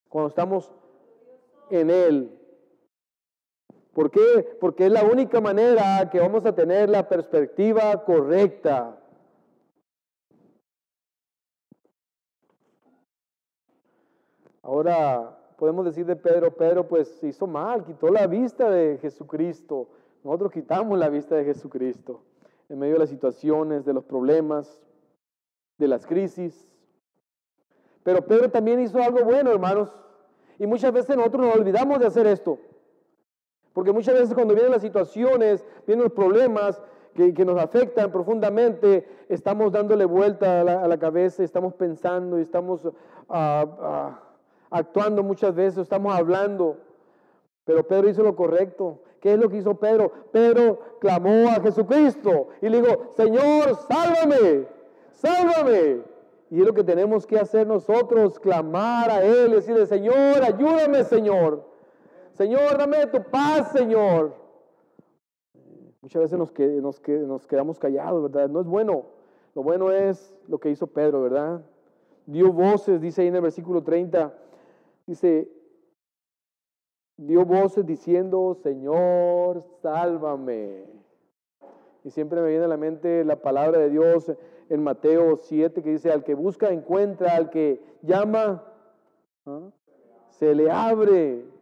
Cuando 0.07 0.29
estamos 0.29 0.71
en 1.71 1.89
Él. 1.89 2.36
¿Por 3.97 4.11
qué? 4.11 4.47
Porque 4.61 4.85
es 4.85 4.91
la 4.91 5.03
única 5.03 5.41
manera 5.41 6.07
que 6.11 6.19
vamos 6.19 6.45
a 6.45 6.53
tener 6.53 6.87
la 6.87 7.09
perspectiva 7.09 8.05
correcta. 8.05 8.95
Ahora 14.61 15.35
podemos 15.57 15.83
decir 15.83 16.05
de 16.05 16.15
Pedro, 16.15 16.55
Pedro 16.55 16.87
pues 16.87 17.23
hizo 17.23 17.47
mal, 17.47 17.85
quitó 17.85 18.09
la 18.09 18.27
vista 18.27 18.69
de 18.69 18.99
Jesucristo. 18.99 19.89
Nosotros 20.23 20.51
quitamos 20.51 20.99
la 20.99 21.09
vista 21.09 21.33
de 21.33 21.45
Jesucristo 21.45 22.21
en 22.69 22.77
medio 22.77 22.93
de 22.93 22.99
las 22.99 23.09
situaciones, 23.09 23.83
de 23.83 23.93
los 23.93 24.03
problemas, 24.03 24.79
de 25.79 25.87
las 25.87 26.05
crisis. 26.05 26.69
Pero 28.03 28.21
Pedro 28.27 28.51
también 28.51 28.79
hizo 28.79 29.01
algo 29.01 29.23
bueno, 29.23 29.49
hermanos. 29.49 29.91
Y 30.59 30.67
muchas 30.67 30.93
veces 30.93 31.17
nosotros 31.17 31.47
nos 31.47 31.55
olvidamos 31.55 31.97
de 31.97 32.05
hacer 32.05 32.27
esto. 32.27 32.59
Porque 33.77 33.91
muchas 33.91 34.15
veces 34.15 34.33
cuando 34.33 34.55
vienen 34.55 34.71
las 34.71 34.81
situaciones, 34.81 35.63
vienen 35.85 36.05
los 36.05 36.11
problemas 36.11 36.81
que, 37.13 37.45
nos 37.45 37.61
afectan 37.61 38.11
profundamente, 38.11 39.07
estamos 39.29 39.71
dándole 39.71 40.03
vuelta 40.03 40.61
a 40.61 40.87
la, 40.87 40.97
cabeza, 40.97 41.43
estamos 41.43 41.75
pensando 41.75 42.39
y 42.39 42.41
estamos 42.41 42.81
ah, 43.29 43.65
ah, 43.79 44.19
actuando 44.71 45.21
muchas 45.21 45.53
veces, 45.53 45.83
estamos 45.83 46.11
hablando. 46.15 46.77
Pero 47.65 47.85
Pedro 47.85 48.09
hizo 48.09 48.23
lo 48.23 48.35
correcto. 48.35 49.03
¿Qué 49.21 49.33
es 49.33 49.39
lo 49.39 49.47
que 49.47 49.57
hizo 49.57 49.75
Pedro? 49.75 50.11
Pedro 50.31 50.79
clamó 50.99 51.47
a 51.49 51.61
Jesucristo 51.61 52.47
y 52.63 52.69
le 52.69 52.81
dijo, 52.81 53.13
Señor, 53.15 53.77
sálvame, 53.87 54.65
sálvame. 55.11 56.01
Y 56.49 56.61
es 56.61 56.65
lo 56.65 56.73
que 56.73 56.83
tenemos 56.83 57.27
que 57.27 57.37
hacer 57.37 57.67
nosotros, 57.67 58.39
clamar 58.39 59.11
a 59.11 59.23
Él, 59.23 59.51
decirle, 59.51 59.85
Señor, 59.85 60.43
ayúdame, 60.43 61.03
Señor. 61.03 61.76
Señor, 62.37 62.77
dame 62.77 63.07
tu 63.07 63.23
paz, 63.23 63.71
Señor. 63.71 64.35
Muchas 66.01 66.21
veces 66.21 66.37
nos, 66.37 66.53
nos, 66.57 67.01
nos 67.07 67.47
quedamos 67.47 67.79
callados, 67.79 68.31
¿verdad? 68.31 68.47
No 68.47 68.61
es 68.61 68.67
bueno. 68.67 69.05
Lo 69.55 69.63
bueno 69.63 69.91
es 69.91 70.35
lo 70.47 70.59
que 70.59 70.69
hizo 70.69 70.85
Pedro, 70.85 71.23
¿verdad? 71.23 71.61
Dio 72.27 72.53
voces, 72.53 73.01
dice 73.01 73.23
ahí 73.23 73.29
en 73.29 73.35
el 73.37 73.41
versículo 73.41 73.81
30, 73.81 74.31
dice, 75.07 75.49
dio 77.17 77.43
voces 77.43 77.87
diciendo, 77.87 78.53
Señor, 78.61 79.63
sálvame. 79.81 80.85
Y 82.03 82.11
siempre 82.11 82.39
me 82.39 82.49
viene 82.49 82.65
a 82.65 82.67
la 82.67 82.77
mente 82.77 83.25
la 83.25 83.41
palabra 83.41 83.79
de 83.79 83.89
Dios 83.89 84.31
en 84.69 84.83
Mateo 84.83 85.37
7 85.37 85.81
que 85.81 85.89
dice, 85.89 86.11
al 86.11 86.23
que 86.23 86.35
busca 86.35 86.69
encuentra, 86.69 87.35
al 87.35 87.49
que 87.49 87.81
llama, 88.03 88.63
¿ah? 89.47 89.71
se 90.29 90.53
le 90.53 90.69
abre. 90.69 91.56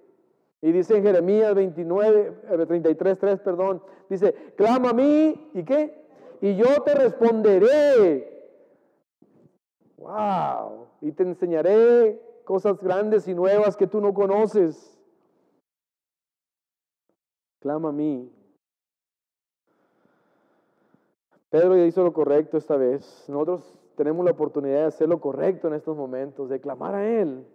Y 0.66 0.72
dice 0.72 0.98
en 0.98 1.04
Jeremías 1.04 1.54
29, 1.54 2.34
33, 2.66 3.20
3, 3.20 3.40
perdón, 3.42 3.84
dice, 4.10 4.34
clama 4.56 4.90
a 4.90 4.94
mí, 4.94 5.52
¿y 5.54 5.64
qué? 5.64 5.94
y 6.42 6.56
yo 6.56 6.82
te 6.84 6.96
responderé. 6.96 8.32
Wow, 9.98 10.88
y 11.02 11.12
te 11.12 11.22
enseñaré 11.22 12.20
cosas 12.46 12.80
grandes 12.80 13.28
y 13.28 13.36
nuevas 13.36 13.78
que 13.78 13.86
tú 13.86 14.02
no 14.02 14.12
conoces. 14.12 15.00
Clama 17.60 17.90
a 17.90 17.92
mí. 17.92 18.32
Pedro 21.52 21.78
ya 21.78 21.86
hizo 21.86 22.04
lo 22.04 22.12
correcto 22.12 22.58
esta 22.58 22.76
vez. 22.76 23.24
Nosotros 23.28 23.72
tenemos 23.96 24.26
la 24.26 24.32
oportunidad 24.32 24.80
de 24.80 24.86
hacer 24.86 25.10
lo 25.10 25.22
correcto 25.22 25.68
en 25.68 25.76
estos 25.76 25.96
momentos, 25.96 26.50
de 26.50 26.60
clamar 26.60 26.96
a 26.96 27.08
Él. 27.08 27.46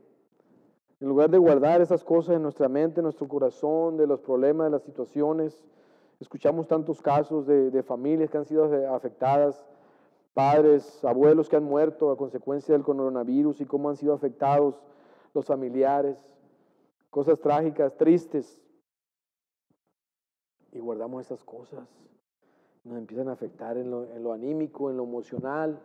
En 1.01 1.09
lugar 1.09 1.31
de 1.31 1.39
guardar 1.39 1.81
esas 1.81 2.05
cosas 2.05 2.37
en 2.37 2.43
nuestra 2.43 2.69
mente, 2.69 3.01
en 3.01 3.05
nuestro 3.05 3.27
corazón, 3.27 3.97
de 3.97 4.07
los 4.07 4.21
problemas, 4.21 4.67
de 4.67 4.71
las 4.71 4.83
situaciones, 4.83 5.65
escuchamos 6.21 6.69
tantos 6.69 7.01
casos 7.01 7.47
de, 7.47 7.83
familias 7.83 8.31
que 8.31 8.37
han 8.37 8.45
sido 8.45 8.65
afectadas, 8.95 9.65
padres, 10.35 11.03
abuelos 11.03 11.49
que 11.49 11.57
han 11.57 11.65
muerto 11.65 12.11
a 12.11 12.19
consecuencia 12.19 12.75
del 12.75 12.85
coronavirus 12.85 13.63
y 13.63 13.65
cómo 13.65 13.89
han 13.89 13.97
sido 13.97 14.13
afectados 14.13 14.83
los 15.33 15.47
familiares, 15.47 16.37
cosas 17.09 17.41
trágicas, 17.41 17.97
tristes. 17.97 18.61
Y 20.73 20.81
guardamos 20.81 21.25
esas 21.25 21.43
cosas. 21.43 21.89
Nos 22.85 22.99
empiezan 22.99 23.29
a 23.29 23.33
afectar 23.33 23.79
en 23.79 23.91
lo, 23.91 24.33
anímico, 24.35 24.91
en 24.91 24.99
lo 24.99 25.05
emocional, 25.05 25.81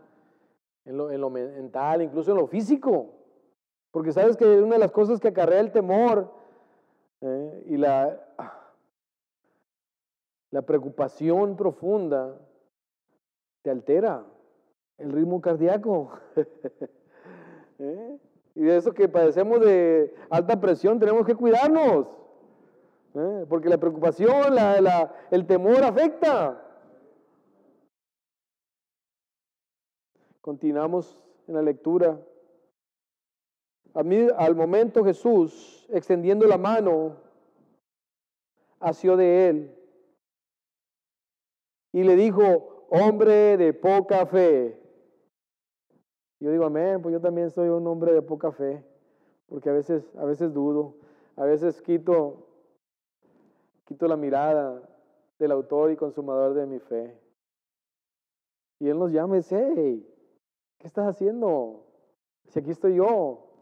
en 0.84 0.98
lo, 0.98 1.10
en 1.10 1.22
lo 1.22 1.30
mental, 1.30 2.02
incluso 2.02 2.32
en 2.32 2.38
lo 2.38 2.48
físico. 2.48 3.25
Porque 3.96 4.12
sabes 4.12 4.36
que 4.36 4.46
una 4.62 4.74
de 4.74 4.80
las 4.80 4.92
cosas 4.92 5.22
que 5.22 5.30
acarrea 5.30 5.62
el 5.62 5.72
temor 5.72 6.30
eh, 7.22 7.64
y 7.68 7.78
la, 7.78 8.20
la 10.52 10.62
preocupación 10.64 11.56
profunda 11.56 12.38
te 13.62 13.70
altera 13.70 14.26
el 14.98 15.14
ritmo 15.14 15.40
cardíaco. 15.40 16.12
¿Eh? 17.80 18.18
Y 18.56 18.64
de 18.64 18.76
eso 18.76 18.94
que 18.94 19.08
padecemos 19.08 19.62
de 19.62 20.14
alta 20.30 20.60
presión 20.60 21.00
tenemos 21.00 21.26
que 21.26 21.36
cuidarnos. 21.36 22.08
¿eh? 23.14 23.46
Porque 23.48 23.70
la 23.70 23.78
preocupación, 23.78 24.58
el 25.32 25.48
temor 25.48 25.82
afecta. 25.86 26.62
Continuamos 30.42 31.18
en 31.48 31.54
la 31.54 31.62
lectura. 31.62 32.20
Al 33.96 34.56
momento 34.56 35.06
Jesús, 35.06 35.88
extendiendo 35.90 36.46
la 36.46 36.58
mano, 36.58 37.16
asió 38.82 39.16
de 39.16 39.48
él 39.48 39.76
y 41.94 42.04
le 42.04 42.18
dijo, 42.18 42.88
hombre 42.90 43.56
de 43.56 43.74
poca 43.74 44.26
fe. 44.26 44.78
Yo 46.42 46.52
digo, 46.52 46.66
amén, 46.66 47.02
pues 47.02 47.14
yo 47.14 47.22
también 47.22 47.50
soy 47.50 47.70
un 47.70 47.88
hombre 47.88 48.12
de 48.12 48.22
poca 48.22 48.52
fe, 48.52 48.84
porque 49.48 49.70
a 49.70 49.74
veces, 49.74 50.14
a 50.18 50.26
veces 50.26 50.54
dudo, 50.54 50.98
a 51.38 51.46
veces 51.46 51.82
quito, 51.82 52.50
quito 53.86 54.10
la 54.10 54.18
mirada 54.18 54.82
del 55.40 55.54
autor 55.54 55.92
y 55.92 55.96
consumador 55.96 56.54
de 56.54 56.66
mi 56.66 56.80
fe. 56.80 57.18
Y 58.80 58.90
Él 58.90 59.00
nos 59.00 59.14
llama 59.14 59.36
y 59.36 59.40
dice, 59.40 59.74
hey, 59.78 60.06
¿qué 60.80 60.88
estás 60.88 61.08
haciendo? 61.08 61.86
Si 62.50 62.60
aquí 62.60 62.72
estoy 62.72 62.96
yo, 62.96 63.55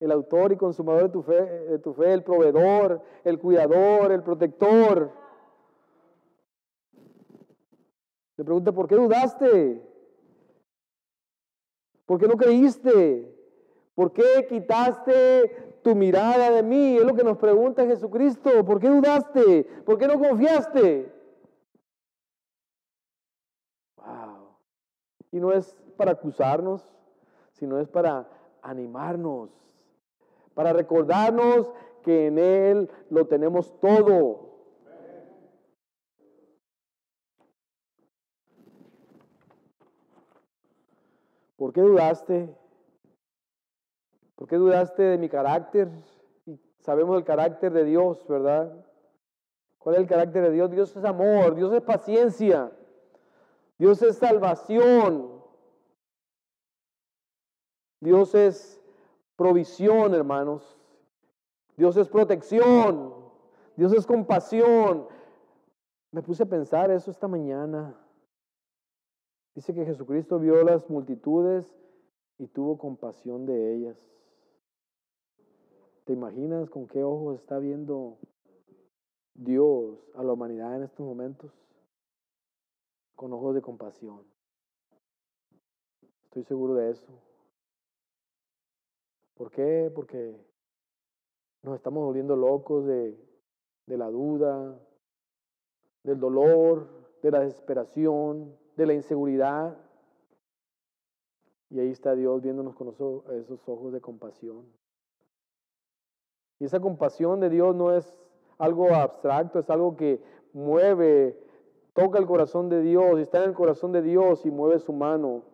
el 0.00 0.12
autor 0.12 0.52
y 0.52 0.56
consumador 0.56 1.04
de 1.04 1.08
tu 1.08 1.22
fe, 1.22 1.42
de 1.42 1.78
tu 1.78 1.92
fe, 1.92 2.12
el 2.12 2.22
proveedor, 2.22 3.02
el 3.24 3.38
cuidador, 3.38 4.12
el 4.12 4.22
protector. 4.22 5.12
Le 8.36 8.44
pregunta, 8.44 8.70
¿por 8.70 8.86
qué 8.86 8.94
dudaste? 8.94 9.82
¿Por 12.06 12.20
qué 12.20 12.28
no 12.28 12.36
creíste? 12.36 13.34
¿Por 13.94 14.12
qué 14.12 14.46
quitaste 14.48 15.80
tu 15.82 15.96
mirada 15.96 16.52
de 16.52 16.62
mí? 16.62 16.96
Es 16.96 17.04
lo 17.04 17.14
que 17.14 17.24
nos 17.24 17.36
pregunta 17.36 17.84
Jesucristo. 17.84 18.64
¿Por 18.64 18.78
qué 18.78 18.88
dudaste? 18.88 19.64
¿Por 19.84 19.98
qué 19.98 20.06
no 20.06 20.20
confiaste? 20.20 21.12
Wow. 23.96 24.56
Y 25.32 25.40
no 25.40 25.52
es 25.52 25.76
para 25.96 26.12
acusarnos, 26.12 26.94
sino 27.54 27.80
es 27.80 27.88
para 27.88 28.28
animarnos 28.62 29.50
para 30.58 30.72
recordarnos 30.72 31.72
que 32.02 32.26
en 32.26 32.36
Él 32.36 32.90
lo 33.10 33.28
tenemos 33.28 33.78
todo. 33.78 34.58
¿Por 41.56 41.72
qué 41.72 41.80
dudaste? 41.80 42.52
¿Por 44.34 44.48
qué 44.48 44.56
dudaste 44.56 45.00
de 45.00 45.18
mi 45.18 45.28
carácter? 45.28 45.88
sabemos 46.80 47.18
el 47.18 47.24
carácter 47.24 47.72
de 47.72 47.84
Dios, 47.84 48.26
¿verdad? 48.26 48.84
¿Cuál 49.78 49.94
es 49.94 50.00
el 50.00 50.08
carácter 50.08 50.42
de 50.42 50.50
Dios? 50.50 50.72
Dios 50.72 50.96
es 50.96 51.04
amor, 51.04 51.54
Dios 51.54 51.72
es 51.72 51.82
paciencia, 51.82 52.72
Dios 53.78 54.02
es 54.02 54.16
salvación, 54.16 55.40
Dios 58.00 58.34
es 58.34 58.77
provisión, 59.38 60.12
hermanos. 60.14 60.76
Dios 61.76 61.96
es 61.96 62.08
protección. 62.08 63.14
Dios 63.76 63.92
es 63.92 64.04
compasión. 64.04 65.06
Me 66.10 66.22
puse 66.22 66.42
a 66.42 66.46
pensar 66.46 66.90
eso 66.90 67.10
esta 67.10 67.28
mañana. 67.28 67.96
Dice 69.54 69.72
que 69.72 69.86
Jesucristo 69.86 70.40
vio 70.40 70.62
las 70.64 70.90
multitudes 70.90 71.72
y 72.38 72.48
tuvo 72.48 72.78
compasión 72.78 73.46
de 73.46 73.74
ellas. 73.74 73.96
¿Te 76.04 76.12
imaginas 76.14 76.68
con 76.68 76.88
qué 76.88 77.04
ojos 77.04 77.38
está 77.38 77.58
viendo 77.58 78.18
Dios 79.34 79.98
a 80.14 80.24
la 80.24 80.32
humanidad 80.32 80.74
en 80.76 80.82
estos 80.82 81.06
momentos? 81.06 81.52
Con 83.14 83.32
ojos 83.32 83.54
de 83.54 83.62
compasión. 83.62 84.24
Estoy 86.24 86.42
seguro 86.42 86.74
de 86.74 86.90
eso. 86.90 87.27
¿Por 89.38 89.52
qué? 89.52 89.90
Porque 89.94 90.36
nos 91.62 91.76
estamos 91.76 92.04
volviendo 92.04 92.34
locos 92.34 92.84
de, 92.86 93.16
la 93.86 94.10
duda, 94.10 94.76
del 96.02 96.18
dolor, 96.18 96.88
de 97.22 97.30
la 97.30 97.40
desesperación, 97.40 98.58
de 98.76 98.86
la 98.86 98.94
inseguridad. 98.94 99.78
Y 101.70 101.78
ahí 101.78 101.90
está 101.90 102.16
Dios 102.16 102.42
viéndonos 102.42 102.74
con 102.74 102.88
esos 102.88 103.68
ojos 103.68 103.92
de 103.92 104.00
compasión. 104.00 104.66
Y 106.58 106.64
esa 106.64 106.80
compasión 106.80 107.38
de 107.38 107.48
Dios 107.48 107.76
no 107.76 107.94
es 107.94 108.12
algo 108.58 108.92
abstracto, 108.92 109.60
es 109.60 109.70
algo 109.70 109.94
que 109.94 110.20
mueve, 110.52 111.38
toca 111.92 112.18
el 112.18 112.26
corazón 112.26 112.68
de 112.68 112.82
Dios, 112.82 113.20
está 113.20 113.38
en 113.44 113.50
el 113.50 113.54
corazón 113.54 113.92
de 113.92 114.02
Dios 114.02 114.44
y 114.44 114.50
mueve 114.50 114.80
su 114.80 114.92
mano 114.92 115.44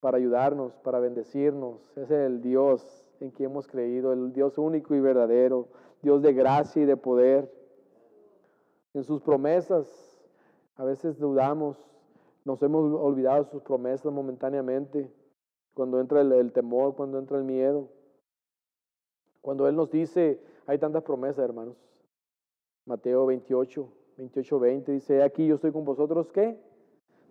para 0.00 0.18
ayudarnos, 0.18 0.76
para 0.78 1.00
bendecirnos. 1.00 1.96
Es 1.96 2.10
el 2.10 2.40
Dios 2.40 3.14
en 3.20 3.30
quien 3.30 3.50
hemos 3.50 3.66
creído, 3.66 4.12
el 4.12 4.32
Dios 4.32 4.58
único 4.58 4.94
y 4.94 5.00
verdadero, 5.00 5.68
Dios 6.02 6.22
de 6.22 6.32
gracia 6.32 6.82
y 6.82 6.86
de 6.86 6.96
poder. 6.96 7.50
En 8.94 9.04
sus 9.04 9.20
promesas, 9.22 9.86
a 10.76 10.84
veces 10.84 11.18
dudamos, 11.18 11.78
nos 12.44 12.62
hemos 12.62 12.92
olvidado 13.00 13.44
sus 13.44 13.62
promesas 13.62 14.12
momentáneamente, 14.12 15.10
cuando 15.76 16.00
entra 16.00 16.22
el, 16.22 16.52
temor, 16.52 16.94
cuando 16.94 17.18
entra 17.18 17.36
el 17.36 17.44
miedo. 17.44 17.90
Cuando 19.42 19.68
Él 19.68 19.76
nos 19.76 19.90
dice, 19.90 20.40
hay 20.66 20.78
tantas 20.78 21.02
promesas, 21.02 21.44
hermanos. 21.44 21.76
Mateo 22.86 23.26
28, 23.26 23.92
28, 24.16 24.58
20 24.58 24.92
dice, 24.92 25.22
aquí 25.22 25.46
yo 25.46 25.56
estoy 25.56 25.72
con 25.72 25.84
vosotros, 25.84 26.32
¿qué? 26.32 26.58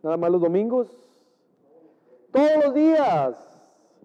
Nada 0.03 0.17
más 0.17 0.31
los 0.31 0.41
domingos, 0.41 1.14
todos 2.35 2.65
los 2.65 2.73
días. 2.73 3.51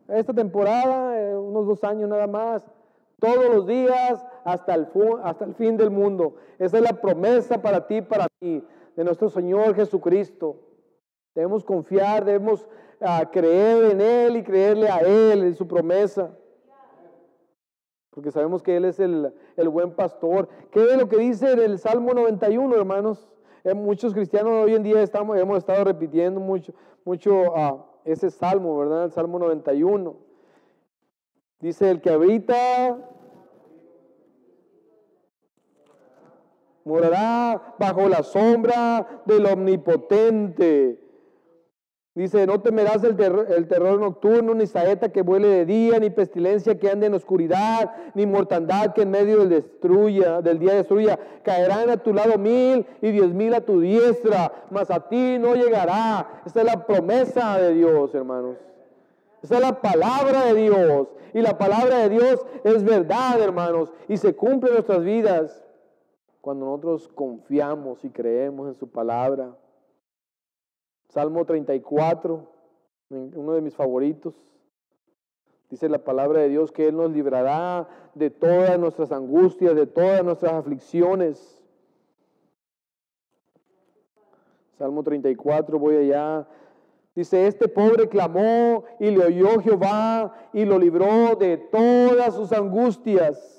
Esta 0.06 0.32
temporada, 0.32 1.20
eh, 1.20 1.36
unos 1.36 1.66
dos 1.66 1.82
años 1.82 2.08
nada 2.08 2.28
más. 2.28 2.62
Todos 3.18 3.52
los 3.52 3.66
días 3.66 4.24
hasta 4.44 4.74
el, 4.74 4.88
hasta 5.22 5.44
el 5.44 5.54
fin 5.54 5.76
del 5.76 5.90
mundo. 5.90 6.36
Esa 6.58 6.78
es 6.78 6.82
la 6.82 7.00
promesa 7.00 7.60
para 7.60 7.86
ti, 7.86 8.00
para 8.00 8.28
ti, 8.38 8.64
de 8.96 9.04
nuestro 9.04 9.28
Señor 9.28 9.74
Jesucristo. 9.74 10.56
Debemos 11.34 11.64
confiar, 11.64 12.24
debemos 12.24 12.66
ah, 13.00 13.28
creer 13.30 13.92
en 13.92 14.00
Él 14.00 14.36
y 14.36 14.42
creerle 14.42 14.88
a 14.88 15.00
Él, 15.00 15.42
en 15.42 15.54
su 15.54 15.66
promesa. 15.66 16.30
Porque 18.10 18.30
sabemos 18.30 18.62
que 18.62 18.76
Él 18.76 18.84
es 18.86 18.98
el, 19.00 19.32
buen 19.70 19.92
pastor. 19.92 20.48
¿Qué 20.70 20.82
es 20.82 20.96
lo 20.96 21.08
que 21.08 21.18
dice 21.18 21.52
en 21.52 21.60
el 21.60 21.78
Salmo 21.78 22.14
91, 22.14 22.74
hermanos? 22.74 23.28
Eh, 23.64 23.74
muchos 23.74 24.14
cristianos 24.14 24.64
hoy 24.64 24.74
en 24.74 24.82
día 24.82 25.02
estamos, 25.02 25.36
hemos 25.36 25.58
estado 25.58 25.84
repitiendo 25.84 26.40
mucho, 26.40 26.72
mucho 27.04 27.52
uh, 27.52 27.89
ese 28.04 28.30
salmo, 28.30 28.78
¿verdad? 28.78 29.04
El 29.04 29.12
Salmo 29.12 29.38
91. 29.38 30.16
Dice, 31.60 31.90
el 31.90 32.00
que 32.00 32.10
habita 32.10 32.98
Morará 36.84 37.74
bajo 37.78 38.08
la 38.08 38.22
sombra 38.22 39.22
del 39.26 39.46
omnipotente. 39.46 40.98
Dice, 42.12 42.44
no 42.44 42.60
temerás 42.60 43.04
el 43.04 43.16
terror, 43.16 44.00
nocturno, 44.00 44.52
ni 44.52 44.66
saeta 44.66 45.10
que 45.10 45.22
vuele 45.22 45.46
de 45.46 45.64
día, 45.64 46.00
ni 46.00 46.10
pestilencia 46.10 46.76
que 46.76 46.90
ande 46.90 47.06
en 47.06 47.14
oscuridad, 47.14 47.92
ni 48.14 48.26
mortandad 48.26 48.94
que 48.94 49.02
en 49.02 49.12
medio 49.12 49.38
del, 49.38 49.48
destruya, 49.48 50.42
del 50.42 50.58
día 50.58 50.74
destruya. 50.74 51.18
Caerán 51.44 51.88
a 51.88 51.98
tu 51.98 52.12
lado 52.12 52.36
mil 52.36 52.84
y 53.00 53.12
diez 53.12 53.32
mil 53.32 53.54
a 53.54 53.60
tu 53.60 53.80
diestra, 53.80 54.52
mas 54.70 54.90
a 54.90 55.08
ti 55.08 55.38
no 55.38 55.54
llegará. 55.54 56.42
Esta 56.44 56.60
es 56.60 56.66
la 56.66 56.84
promesa 56.84 57.58
de 57.58 57.74
Dios, 57.74 58.12
hermanos. 58.12 58.56
Esa 59.40 59.54
es 59.54 59.60
la 59.60 59.80
palabra 59.80 60.46
de 60.46 60.54
Dios. 60.54 61.08
Y 61.32 61.40
la 61.42 61.56
palabra 61.58 61.98
de 61.98 62.08
Dios 62.08 62.44
es 62.64 62.82
verdad, 62.82 63.40
hermanos. 63.40 63.92
Y 64.08 64.16
se 64.16 64.34
cumple 64.34 64.70
en 64.70 64.74
nuestras 64.74 65.04
vidas 65.04 65.64
cuando 66.40 66.66
nosotros 66.66 67.08
confiamos 67.14 68.04
y 68.04 68.10
creemos 68.10 68.66
en 68.66 68.74
su 68.74 68.88
palabra. 68.88 69.54
Salmo 71.10 71.44
34, 71.44 72.48
uno 73.10 73.52
de 73.54 73.60
mis 73.60 73.74
favoritos. 73.74 74.34
Dice 75.68 75.88
la 75.88 75.98
palabra 75.98 76.40
de 76.40 76.48
Dios 76.48 76.70
que 76.70 76.86
Él 76.86 76.96
nos 76.96 77.10
librará 77.10 77.88
de 78.14 78.30
todas 78.30 78.78
nuestras 78.78 79.10
angustias, 79.10 79.74
de 79.74 79.86
todas 79.86 80.24
nuestras 80.24 80.52
aflicciones. 80.52 81.60
Salmo 84.78 85.02
34, 85.02 85.78
voy 85.80 85.96
allá. 85.96 86.48
Dice, 87.16 87.48
este 87.48 87.66
pobre 87.66 88.08
clamó 88.08 88.84
y 89.00 89.10
le 89.10 89.24
oyó 89.24 89.60
Jehová 89.60 90.32
y 90.52 90.64
lo 90.64 90.78
libró 90.78 91.34
de 91.34 91.56
todas 91.56 92.36
sus 92.36 92.52
angustias. 92.52 93.58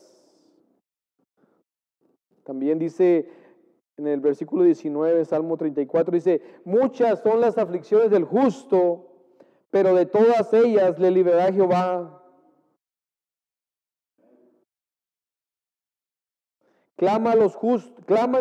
También 2.45 2.79
dice 2.79 3.29
en 3.97 4.07
el 4.07 4.19
versículo 4.19 4.63
19, 4.63 5.25
Salmo 5.25 5.57
34, 5.57 6.13
dice, 6.13 6.41
muchas 6.65 7.21
son 7.21 7.41
las 7.41 7.57
aflicciones 7.57 8.09
del 8.09 8.23
justo, 8.23 9.07
pero 9.69 9.95
de 9.95 10.05
todas 10.05 10.53
ellas 10.53 10.97
le 10.99 11.11
liberará 11.11 11.51
Jehová. 11.51 12.17
Clama 16.95 17.35
los, 17.35 17.57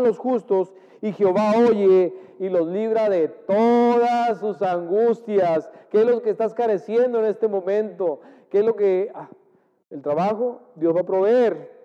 los 0.01 0.19
justos 0.19 0.75
y 1.01 1.13
Jehová 1.13 1.55
oye 1.57 2.15
y 2.39 2.49
los 2.49 2.69
libra 2.69 3.09
de 3.09 3.29
todas 3.29 4.39
sus 4.39 4.61
angustias. 4.61 5.71
¿Qué 5.91 6.01
es 6.01 6.07
lo 6.07 6.23
que 6.23 6.31
estás 6.31 6.53
careciendo 6.53 7.21
en 7.21 7.27
este 7.27 7.49
momento? 7.49 8.21
¿Qué 8.51 8.59
es 8.59 8.65
lo 8.65 8.77
que... 8.77 9.11
Ah, 9.15 9.31
el 9.91 10.03
trabajo, 10.03 10.61
Dios 10.77 10.95
va 10.95 11.01
a 11.01 11.05
proveer. 11.05 11.81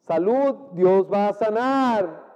Salud, 0.00 0.56
Dios 0.72 1.06
va 1.12 1.28
a 1.28 1.34
sanar. 1.34 2.27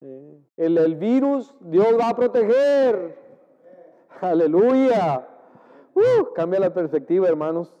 El, 0.00 0.96
virus, 0.96 1.54
Dios 1.60 1.98
va 1.98 2.10
a 2.10 2.16
proteger. 2.16 3.18
Aleluya. 4.20 5.26
Uh, 5.94 6.32
cambia 6.34 6.60
la 6.60 6.74
perspectiva, 6.74 7.28
hermanos. 7.28 7.74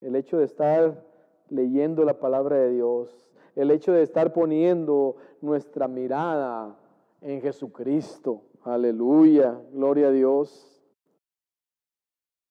El 0.00 0.16
hecho 0.16 0.36
de 0.36 0.44
estar 0.44 1.02
leyendo 1.48 2.04
la 2.04 2.18
palabra 2.18 2.56
de 2.56 2.70
Dios, 2.70 3.26
el 3.54 3.70
hecho 3.70 3.92
de 3.92 4.02
estar 4.02 4.32
poniendo 4.32 5.16
nuestra 5.40 5.88
mirada 5.88 6.76
en 7.22 7.40
Jesucristo. 7.40 8.42
Aleluya. 8.62 9.58
Gloria 9.72 10.08
a 10.08 10.10
Dios. 10.10 10.70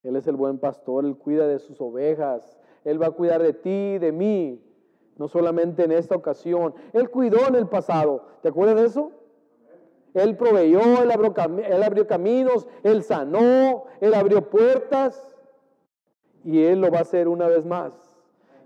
Él 0.02 0.16
es 0.16 0.28
el 0.28 0.36
buen 0.36 0.58
pastor, 0.58 1.06
Él 1.06 1.16
cuida 1.16 1.48
de 1.48 1.60
sus 1.60 1.80
ovejas. 1.80 2.60
Él 2.84 3.02
va 3.02 3.08
a 3.08 3.12
cuidar 3.12 3.42
de 3.42 3.54
ti, 3.54 3.98
de 4.00 4.12
mí 4.12 4.73
no 5.18 5.28
solamente 5.28 5.84
en 5.84 5.92
esta 5.92 6.16
ocasión. 6.16 6.74
Él 6.94 7.10
cuidó 7.10 7.48
en 7.48 7.56
el 7.56 7.68
pasado. 7.68 8.26
¿Te 8.42 8.50
acuerdas 8.50 8.76
de 8.76 8.86
eso? 8.86 9.12
Él 10.14 10.38
proveyó, 10.38 11.02
él 11.02 11.12
abrió, 11.12 11.34
caminos, 12.08 12.68
Él 12.84 13.04
sanó, 13.04 13.86
Él 14.00 14.14
abrió 14.14 14.50
puertas. 14.50 15.36
Y 16.44 16.64
Él 16.64 16.82
lo 16.82 16.92
va 16.92 17.00
a 17.00 17.02
hacer 17.02 17.28
una 17.28 17.48
vez 17.48 17.66
más. 17.66 17.94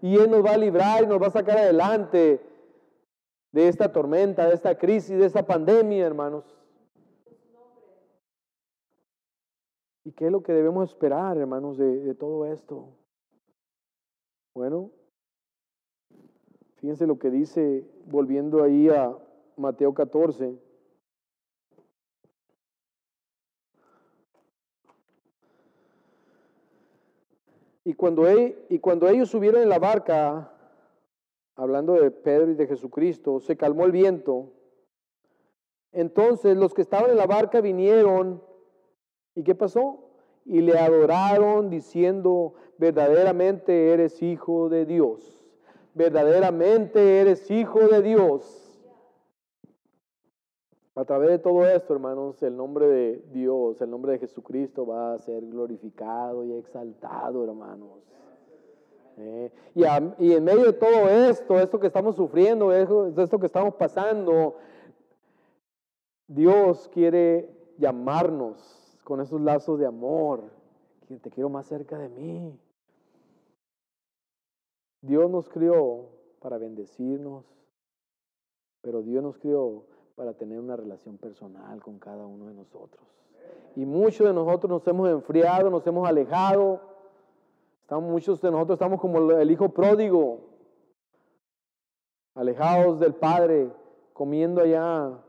Y 0.02 0.18
Él 0.18 0.30
nos 0.30 0.46
va 0.46 0.52
a 0.52 0.58
librar 0.58 1.04
y 1.04 1.08
nos 1.08 1.22
va 1.22 1.28
a 1.28 1.32
sacar 1.32 1.58
adelante 1.58 2.42
de 3.52 3.68
esta 3.68 3.92
tormenta, 3.92 4.48
de 4.48 4.56
esta 4.56 4.78
crisis, 4.78 5.18
de 5.18 5.26
esta 5.26 5.46
pandemia, 5.46 6.06
hermanos. 6.06 6.44
¿Y 10.04 10.12
qué 10.12 10.26
es 10.26 10.32
lo 10.32 10.42
que 10.42 10.54
debemos 10.54 10.90
esperar, 10.90 11.38
hermanos, 11.38 11.78
de, 11.78 12.00
de 12.00 12.16
todo 12.16 12.46
esto? 12.46 12.90
Bueno, 14.54 14.92
Fíjense 16.88 17.06
lo 17.06 17.20
que 17.20 17.30
dice, 17.30 17.84
volviendo 18.06 18.64
ahí 18.64 18.88
a 18.88 19.14
Mateo 19.58 19.94
14. 19.94 20.58
Y 27.84 27.94
cuando, 27.94 28.24
y 28.70 28.80
cuando 28.80 29.10
ellos 29.10 29.28
subieron 29.28 29.62
en 29.64 29.68
la 29.68 29.80
barca, 29.80 30.54
hablando 31.58 31.92
de 31.96 32.10
Pedro 32.10 32.52
y 32.52 32.56
de 32.56 32.68
Jesucristo, 32.68 33.42
se 33.42 33.58
calmó 33.58 33.84
el 33.84 33.92
viento. 33.92 34.54
Entonces 35.92 36.56
los 36.56 36.74
que 36.74 36.84
estaban 36.84 37.12
en 37.12 37.18
la 37.18 37.28
barca 37.28 37.60
vinieron. 37.60 38.42
¿Y 39.36 39.44
qué 39.44 39.56
pasó? 39.56 40.06
Y 40.46 40.62
le 40.62 40.80
adoraron 40.80 41.70
diciendo, 41.70 42.54
verdaderamente 42.78 43.92
eres 43.92 44.22
hijo 44.22 44.70
de 44.70 44.86
Dios 44.86 45.47
verdaderamente 45.98 47.20
eres 47.20 47.50
hijo 47.50 47.80
de 47.88 48.02
Dios. 48.02 48.64
A 50.96 51.06
través 51.06 51.30
de 51.30 51.40
todo 51.40 51.68
esto, 51.68 51.94
hermanos, 51.94 52.42
el 52.42 52.56
nombre 52.56 52.88
de 52.88 53.24
Dios, 53.32 53.82
el 53.82 53.90
nombre 53.90 54.14
de 54.14 54.20
Jesucristo 54.20 54.86
va 54.86 55.14
a 55.14 55.20
ser 55.20 55.46
glorificado 55.46 56.44
y 56.44 56.54
exaltado, 56.54 57.44
hermanos. 57.44 58.00
Eh, 59.18 59.52
y, 59.76 59.82
y, 60.24 60.34
en 60.34 60.44
medio 60.44 60.66
de 60.66 60.74
todo 60.74 61.10
esto, 61.10 61.60
esto 61.60 61.80
que 61.80 61.88
estamos 61.88 62.16
sufriendo, 62.16 62.72
esto 62.72 63.40
que 63.40 63.46
estamos 63.48 63.74
pasando, 63.76 64.56
Dios 66.28 66.90
quiere 66.94 67.50
llamarnos 67.78 69.00
con 69.04 69.22
esos 69.22 69.42
lazos 69.42 69.80
de 69.80 69.88
amor. 69.88 70.44
Te 71.22 71.30
quiero 71.30 71.50
más 71.50 71.66
cerca 71.68 71.98
de 71.98 72.10
mí. 72.10 72.60
Dios 75.08 75.30
nos 75.30 75.50
crió 75.50 76.10
para 76.40 76.58
bendecirnos, 76.58 77.46
pero 78.82 79.02
Dios 79.02 79.24
nos 79.24 79.38
crió 79.38 79.86
para 80.16 80.34
tener 80.34 80.60
una 80.60 80.76
relación 80.76 81.18
personal 81.18 81.82
con 81.82 81.98
cada 81.98 82.26
uno 82.26 82.48
de 82.48 82.54
nosotros. 82.54 83.06
Y 83.76 83.86
muchos 83.86 84.28
de 84.28 84.34
nosotros 84.34 84.70
nos 84.70 84.88
hemos 84.88 85.10
enfriado, 85.10 85.70
nos 85.70 85.86
hemos 85.88 86.08
alejado. 86.08 86.82
Estamos, 87.82 88.10
muchos 88.10 88.42
de 88.42 88.52
nosotros 88.52 88.76
estamos 88.76 89.00
como 89.00 89.32
el 89.32 89.52
hijo 89.52 89.70
pródigo, 89.70 90.40
alejados 92.36 93.00
del 93.00 93.14
Padre, 93.14 93.72
comiendo 94.14 94.62
allá 94.62 95.24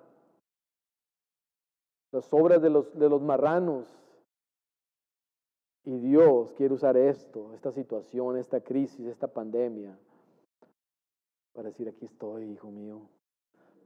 las 2.10 2.24
sobras 2.24 2.60
de 2.60 2.70
los, 2.70 2.98
de 2.98 3.08
los 3.08 3.22
marranos. 3.22 3.86
Y 5.88 5.96
Dios 6.00 6.52
quiere 6.52 6.74
usar 6.74 6.98
esto, 6.98 7.54
esta 7.54 7.72
situación, 7.72 8.36
esta 8.36 8.60
crisis, 8.60 9.06
esta 9.06 9.26
pandemia, 9.26 9.98
para 11.54 11.70
decir, 11.70 11.88
aquí 11.88 12.04
estoy, 12.04 12.44
hijo 12.44 12.70
mío, 12.70 13.08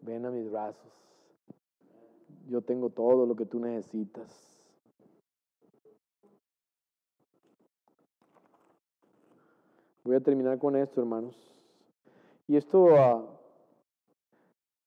ven 0.00 0.26
a 0.26 0.32
mis 0.32 0.50
brazos. 0.50 0.92
Yo 2.48 2.60
tengo 2.60 2.90
todo 2.90 3.24
lo 3.24 3.36
que 3.36 3.46
tú 3.46 3.60
necesitas. 3.60 4.60
Voy 10.02 10.16
a 10.16 10.20
terminar 10.20 10.58
con 10.58 10.74
esto, 10.74 11.02
hermanos. 11.02 11.36
Y 12.48 12.56
esto 12.56 12.96
ah, 12.96 13.24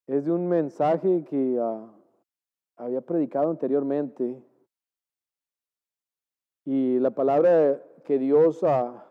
es 0.06 0.26
de 0.26 0.32
un 0.32 0.46
mensaje 0.46 1.24
que 1.24 1.58
ah, 1.58 1.90
había 2.76 3.00
predicado 3.00 3.48
anteriormente 3.48 4.38
y 6.66 6.98
la 6.98 7.12
palabra 7.12 7.80
que 8.04 8.18
Dios, 8.18 8.62
ah, 8.64 9.06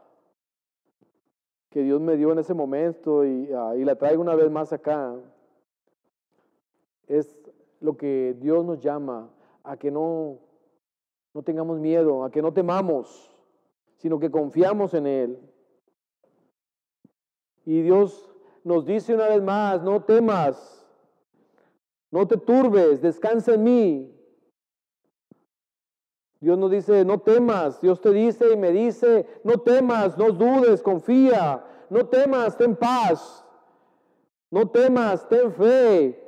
que 1.70 1.82
Dios 1.84 2.02
me 2.02 2.18
dio 2.18 2.34
en 2.34 2.40
ese 2.40 2.54
momento 2.54 3.26
y, 3.26 3.50
ah, 3.54 3.74
y 3.78 3.86
la 3.86 3.96
traigo 3.96 4.22
una 4.22 4.36
vez 4.36 4.52
más 4.52 4.74
acá, 4.74 5.16
es 7.08 7.36
lo 7.80 7.96
que 7.96 8.36
Dios 8.40 8.66
nos 8.66 8.82
llama 8.82 9.30
a 9.64 9.78
que 9.78 9.90
no, 9.90 10.40
no 11.34 11.44
tengamos 11.44 11.80
miedo, 11.80 12.26
a 12.26 12.30
que 12.30 12.42
no 12.42 12.54
temamos, 12.54 13.34
sino 13.96 14.20
que 14.20 14.30
confiamos 14.30 14.94
en 14.94 15.08
Él. 15.08 15.40
Y 17.66 17.82
Dios 17.82 18.36
nos 18.66 18.86
dice 18.86 19.16
una 19.16 19.30
vez 19.30 19.42
más, 19.42 19.82
no 19.82 20.04
temas, 20.04 20.86
no 22.12 22.28
te 22.28 22.36
turbes, 22.36 23.02
descansa 23.02 23.54
en 23.54 23.64
mí, 23.64 24.15
Dios 26.40 26.58
nos 26.58 26.72
dice, 26.72 27.06
no 27.06 27.20
temas. 27.20 27.82
Dios 27.82 28.02
te 28.02 28.12
dice 28.12 28.54
y 28.54 28.58
me 28.58 28.72
dice, 28.72 29.26
no 29.44 29.58
temas, 29.58 30.18
no 30.18 30.32
dudes, 30.32 30.82
confía. 30.82 31.64
No 31.90 32.06
temas, 32.06 32.58
ten 32.58 32.76
paz. 32.76 33.44
No 34.52 34.68
temas, 34.68 35.28
ten 35.28 35.52
fe. 35.54 36.22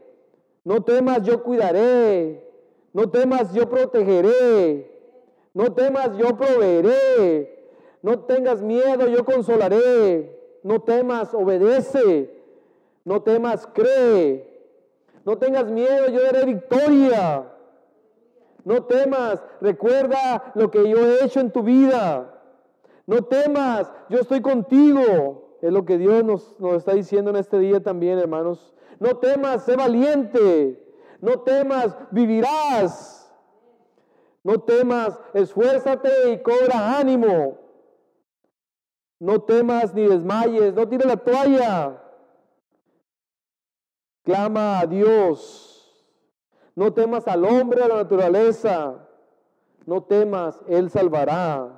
No 0.64 0.82
temas, 0.84 1.24
yo 1.24 1.44
cuidaré. 1.44 2.44
No 2.94 3.10
temas, 3.10 3.54
yo 3.54 3.70
protegeré. 3.70 4.92
No 5.54 5.74
temas, 5.74 6.18
yo 6.18 6.38
proveeré. 6.38 7.72
No 8.02 8.20
tengas 8.20 8.62
miedo, 8.62 9.08
yo 9.08 9.24
consolaré. 9.26 10.60
No 10.64 10.82
temas, 10.82 11.34
obedece. 11.34 12.30
No 13.04 13.22
temas, 13.22 13.68
cree. 13.74 14.58
No 15.26 15.38
tengas 15.38 15.70
miedo, 15.70 16.08
yo 16.08 16.22
daré 16.24 16.46
victoria. 16.46 17.57
No 18.68 18.84
temas, 18.84 19.42
recuerda 19.62 20.52
lo 20.54 20.70
que 20.70 20.90
yo 20.90 20.98
he 20.98 21.24
hecho 21.24 21.40
en 21.40 21.54
tu 21.54 21.64
vida. 21.64 22.38
No 23.06 23.22
temas, 23.22 23.90
yo 24.10 24.20
estoy 24.20 24.42
contigo. 24.42 25.58
Es 25.62 25.72
lo 25.72 25.86
que 25.86 25.98
Dios 25.98 26.22
nos, 26.26 26.60
nos 26.60 26.74
está 26.74 26.92
diciendo 26.92 27.30
en 27.30 27.38
este 27.38 27.60
día 27.60 27.82
también, 27.82 28.20
hermanos. 28.20 28.76
No 29.00 29.20
temas, 29.20 29.64
sé 29.64 29.78
valiente. 29.78 30.86
No 31.22 31.40
temas, 31.40 31.96
vivirás. 32.12 33.34
No 34.44 34.60
temas, 34.60 35.18
esfuérzate 35.34 36.34
y 36.34 36.42
cobra 36.42 37.00
ánimo. 37.00 37.58
No 39.18 39.40
temas 39.44 39.94
ni 39.94 40.08
desmayes, 40.08 40.74
no 40.74 40.90
tires 40.90 41.08
la 41.08 41.16
toalla. 41.16 42.04
Clama 44.26 44.80
a 44.82 44.86
Dios. 44.86 45.77
No 46.78 46.94
temas 46.94 47.28
al 47.28 47.44
hombre, 47.44 47.82
a 47.82 47.88
la 47.88 47.96
naturaleza. 47.96 49.10
No 49.88 50.04
temas, 50.04 50.64
Él 50.68 50.92
salvará. 50.92 51.76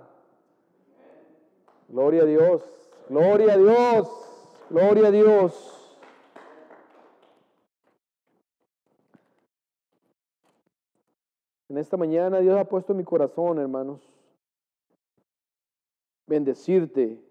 Gloria 1.87 2.23
a 2.23 2.25
Dios, 2.25 2.61
gloria 3.07 3.53
a 3.53 3.57
Dios, 3.57 4.09
gloria 4.69 5.07
a 5.07 5.11
Dios. 5.11 6.01
En 11.69 11.77
esta 11.77 11.95
mañana 11.95 12.39
Dios 12.39 12.59
ha 12.59 12.65
puesto 12.65 12.91
en 12.91 12.97
mi 12.97 13.05
corazón, 13.05 13.57
hermanos, 13.57 14.01
bendecirte, 16.27 17.23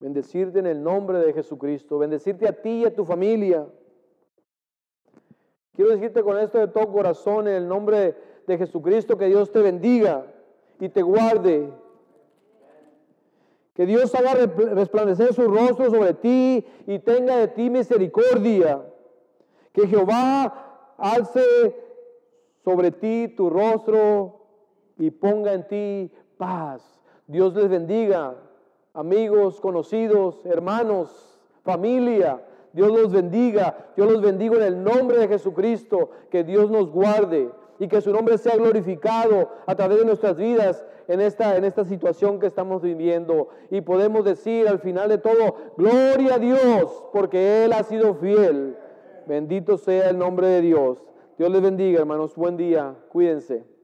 Bendecirte 0.00 0.58
en 0.58 0.66
el 0.66 0.82
nombre 0.82 1.18
de 1.20 1.32
Jesucristo. 1.32 1.98
Bendecirte 1.98 2.46
a 2.46 2.60
ti 2.60 2.82
y 2.82 2.84
a 2.84 2.94
tu 2.94 3.04
familia. 3.04 3.66
Quiero 5.76 5.90
decirte 5.90 6.22
con 6.22 6.38
esto 6.38 6.58
de 6.58 6.68
todo 6.68 6.90
corazón, 6.90 7.46
en 7.46 7.54
el 7.54 7.68
nombre 7.68 8.14
de 8.46 8.58
Jesucristo, 8.58 9.18
que 9.18 9.26
Dios 9.26 9.52
te 9.52 9.60
bendiga 9.60 10.24
y 10.80 10.88
te 10.88 11.02
guarde. 11.02 11.70
Que 13.74 13.84
Dios 13.84 14.14
haga 14.14 14.34
resplandecer 14.34 15.34
su 15.34 15.42
rostro 15.48 15.90
sobre 15.90 16.14
ti 16.14 16.66
y 16.86 16.98
tenga 17.00 17.36
de 17.36 17.48
ti 17.48 17.68
misericordia. 17.68 18.82
Que 19.72 19.86
Jehová 19.86 20.94
alce 20.96 21.76
sobre 22.64 22.90
ti 22.90 23.34
tu 23.36 23.50
rostro 23.50 24.40
y 24.96 25.10
ponga 25.10 25.52
en 25.52 25.68
ti 25.68 26.10
paz. 26.38 26.82
Dios 27.26 27.54
les 27.54 27.68
bendiga 27.68 28.34
amigos, 28.94 29.60
conocidos, 29.60 30.40
hermanos, 30.46 31.38
familia. 31.64 32.40
Dios 32.76 32.92
los 32.92 33.10
bendiga. 33.10 33.74
Yo 33.96 34.04
los 34.04 34.20
bendigo 34.20 34.56
en 34.56 34.62
el 34.62 34.84
nombre 34.84 35.16
de 35.16 35.28
Jesucristo. 35.28 36.10
Que 36.30 36.44
Dios 36.44 36.70
nos 36.70 36.90
guarde 36.90 37.50
y 37.78 37.88
que 37.88 38.02
su 38.02 38.12
nombre 38.12 38.36
sea 38.36 38.56
glorificado 38.56 39.48
a 39.66 39.74
través 39.74 39.98
de 39.98 40.04
nuestras 40.04 40.36
vidas 40.36 40.84
en 41.08 41.20
esta, 41.20 41.56
en 41.56 41.64
esta 41.64 41.84
situación 41.84 42.38
que 42.38 42.46
estamos 42.46 42.82
viviendo. 42.82 43.48
Y 43.70 43.80
podemos 43.80 44.24
decir 44.26 44.68
al 44.68 44.78
final 44.78 45.08
de 45.08 45.18
todo, 45.18 45.56
gloria 45.78 46.34
a 46.34 46.38
Dios, 46.38 47.04
porque 47.12 47.64
Él 47.64 47.72
ha 47.72 47.82
sido 47.82 48.14
fiel. 48.14 48.76
Bendito 49.26 49.78
sea 49.78 50.10
el 50.10 50.18
nombre 50.18 50.46
de 50.46 50.60
Dios. 50.60 50.98
Dios 51.38 51.50
les 51.50 51.62
bendiga, 51.62 52.00
hermanos. 52.00 52.36
Buen 52.36 52.58
día. 52.58 52.94
Cuídense. 53.08 53.75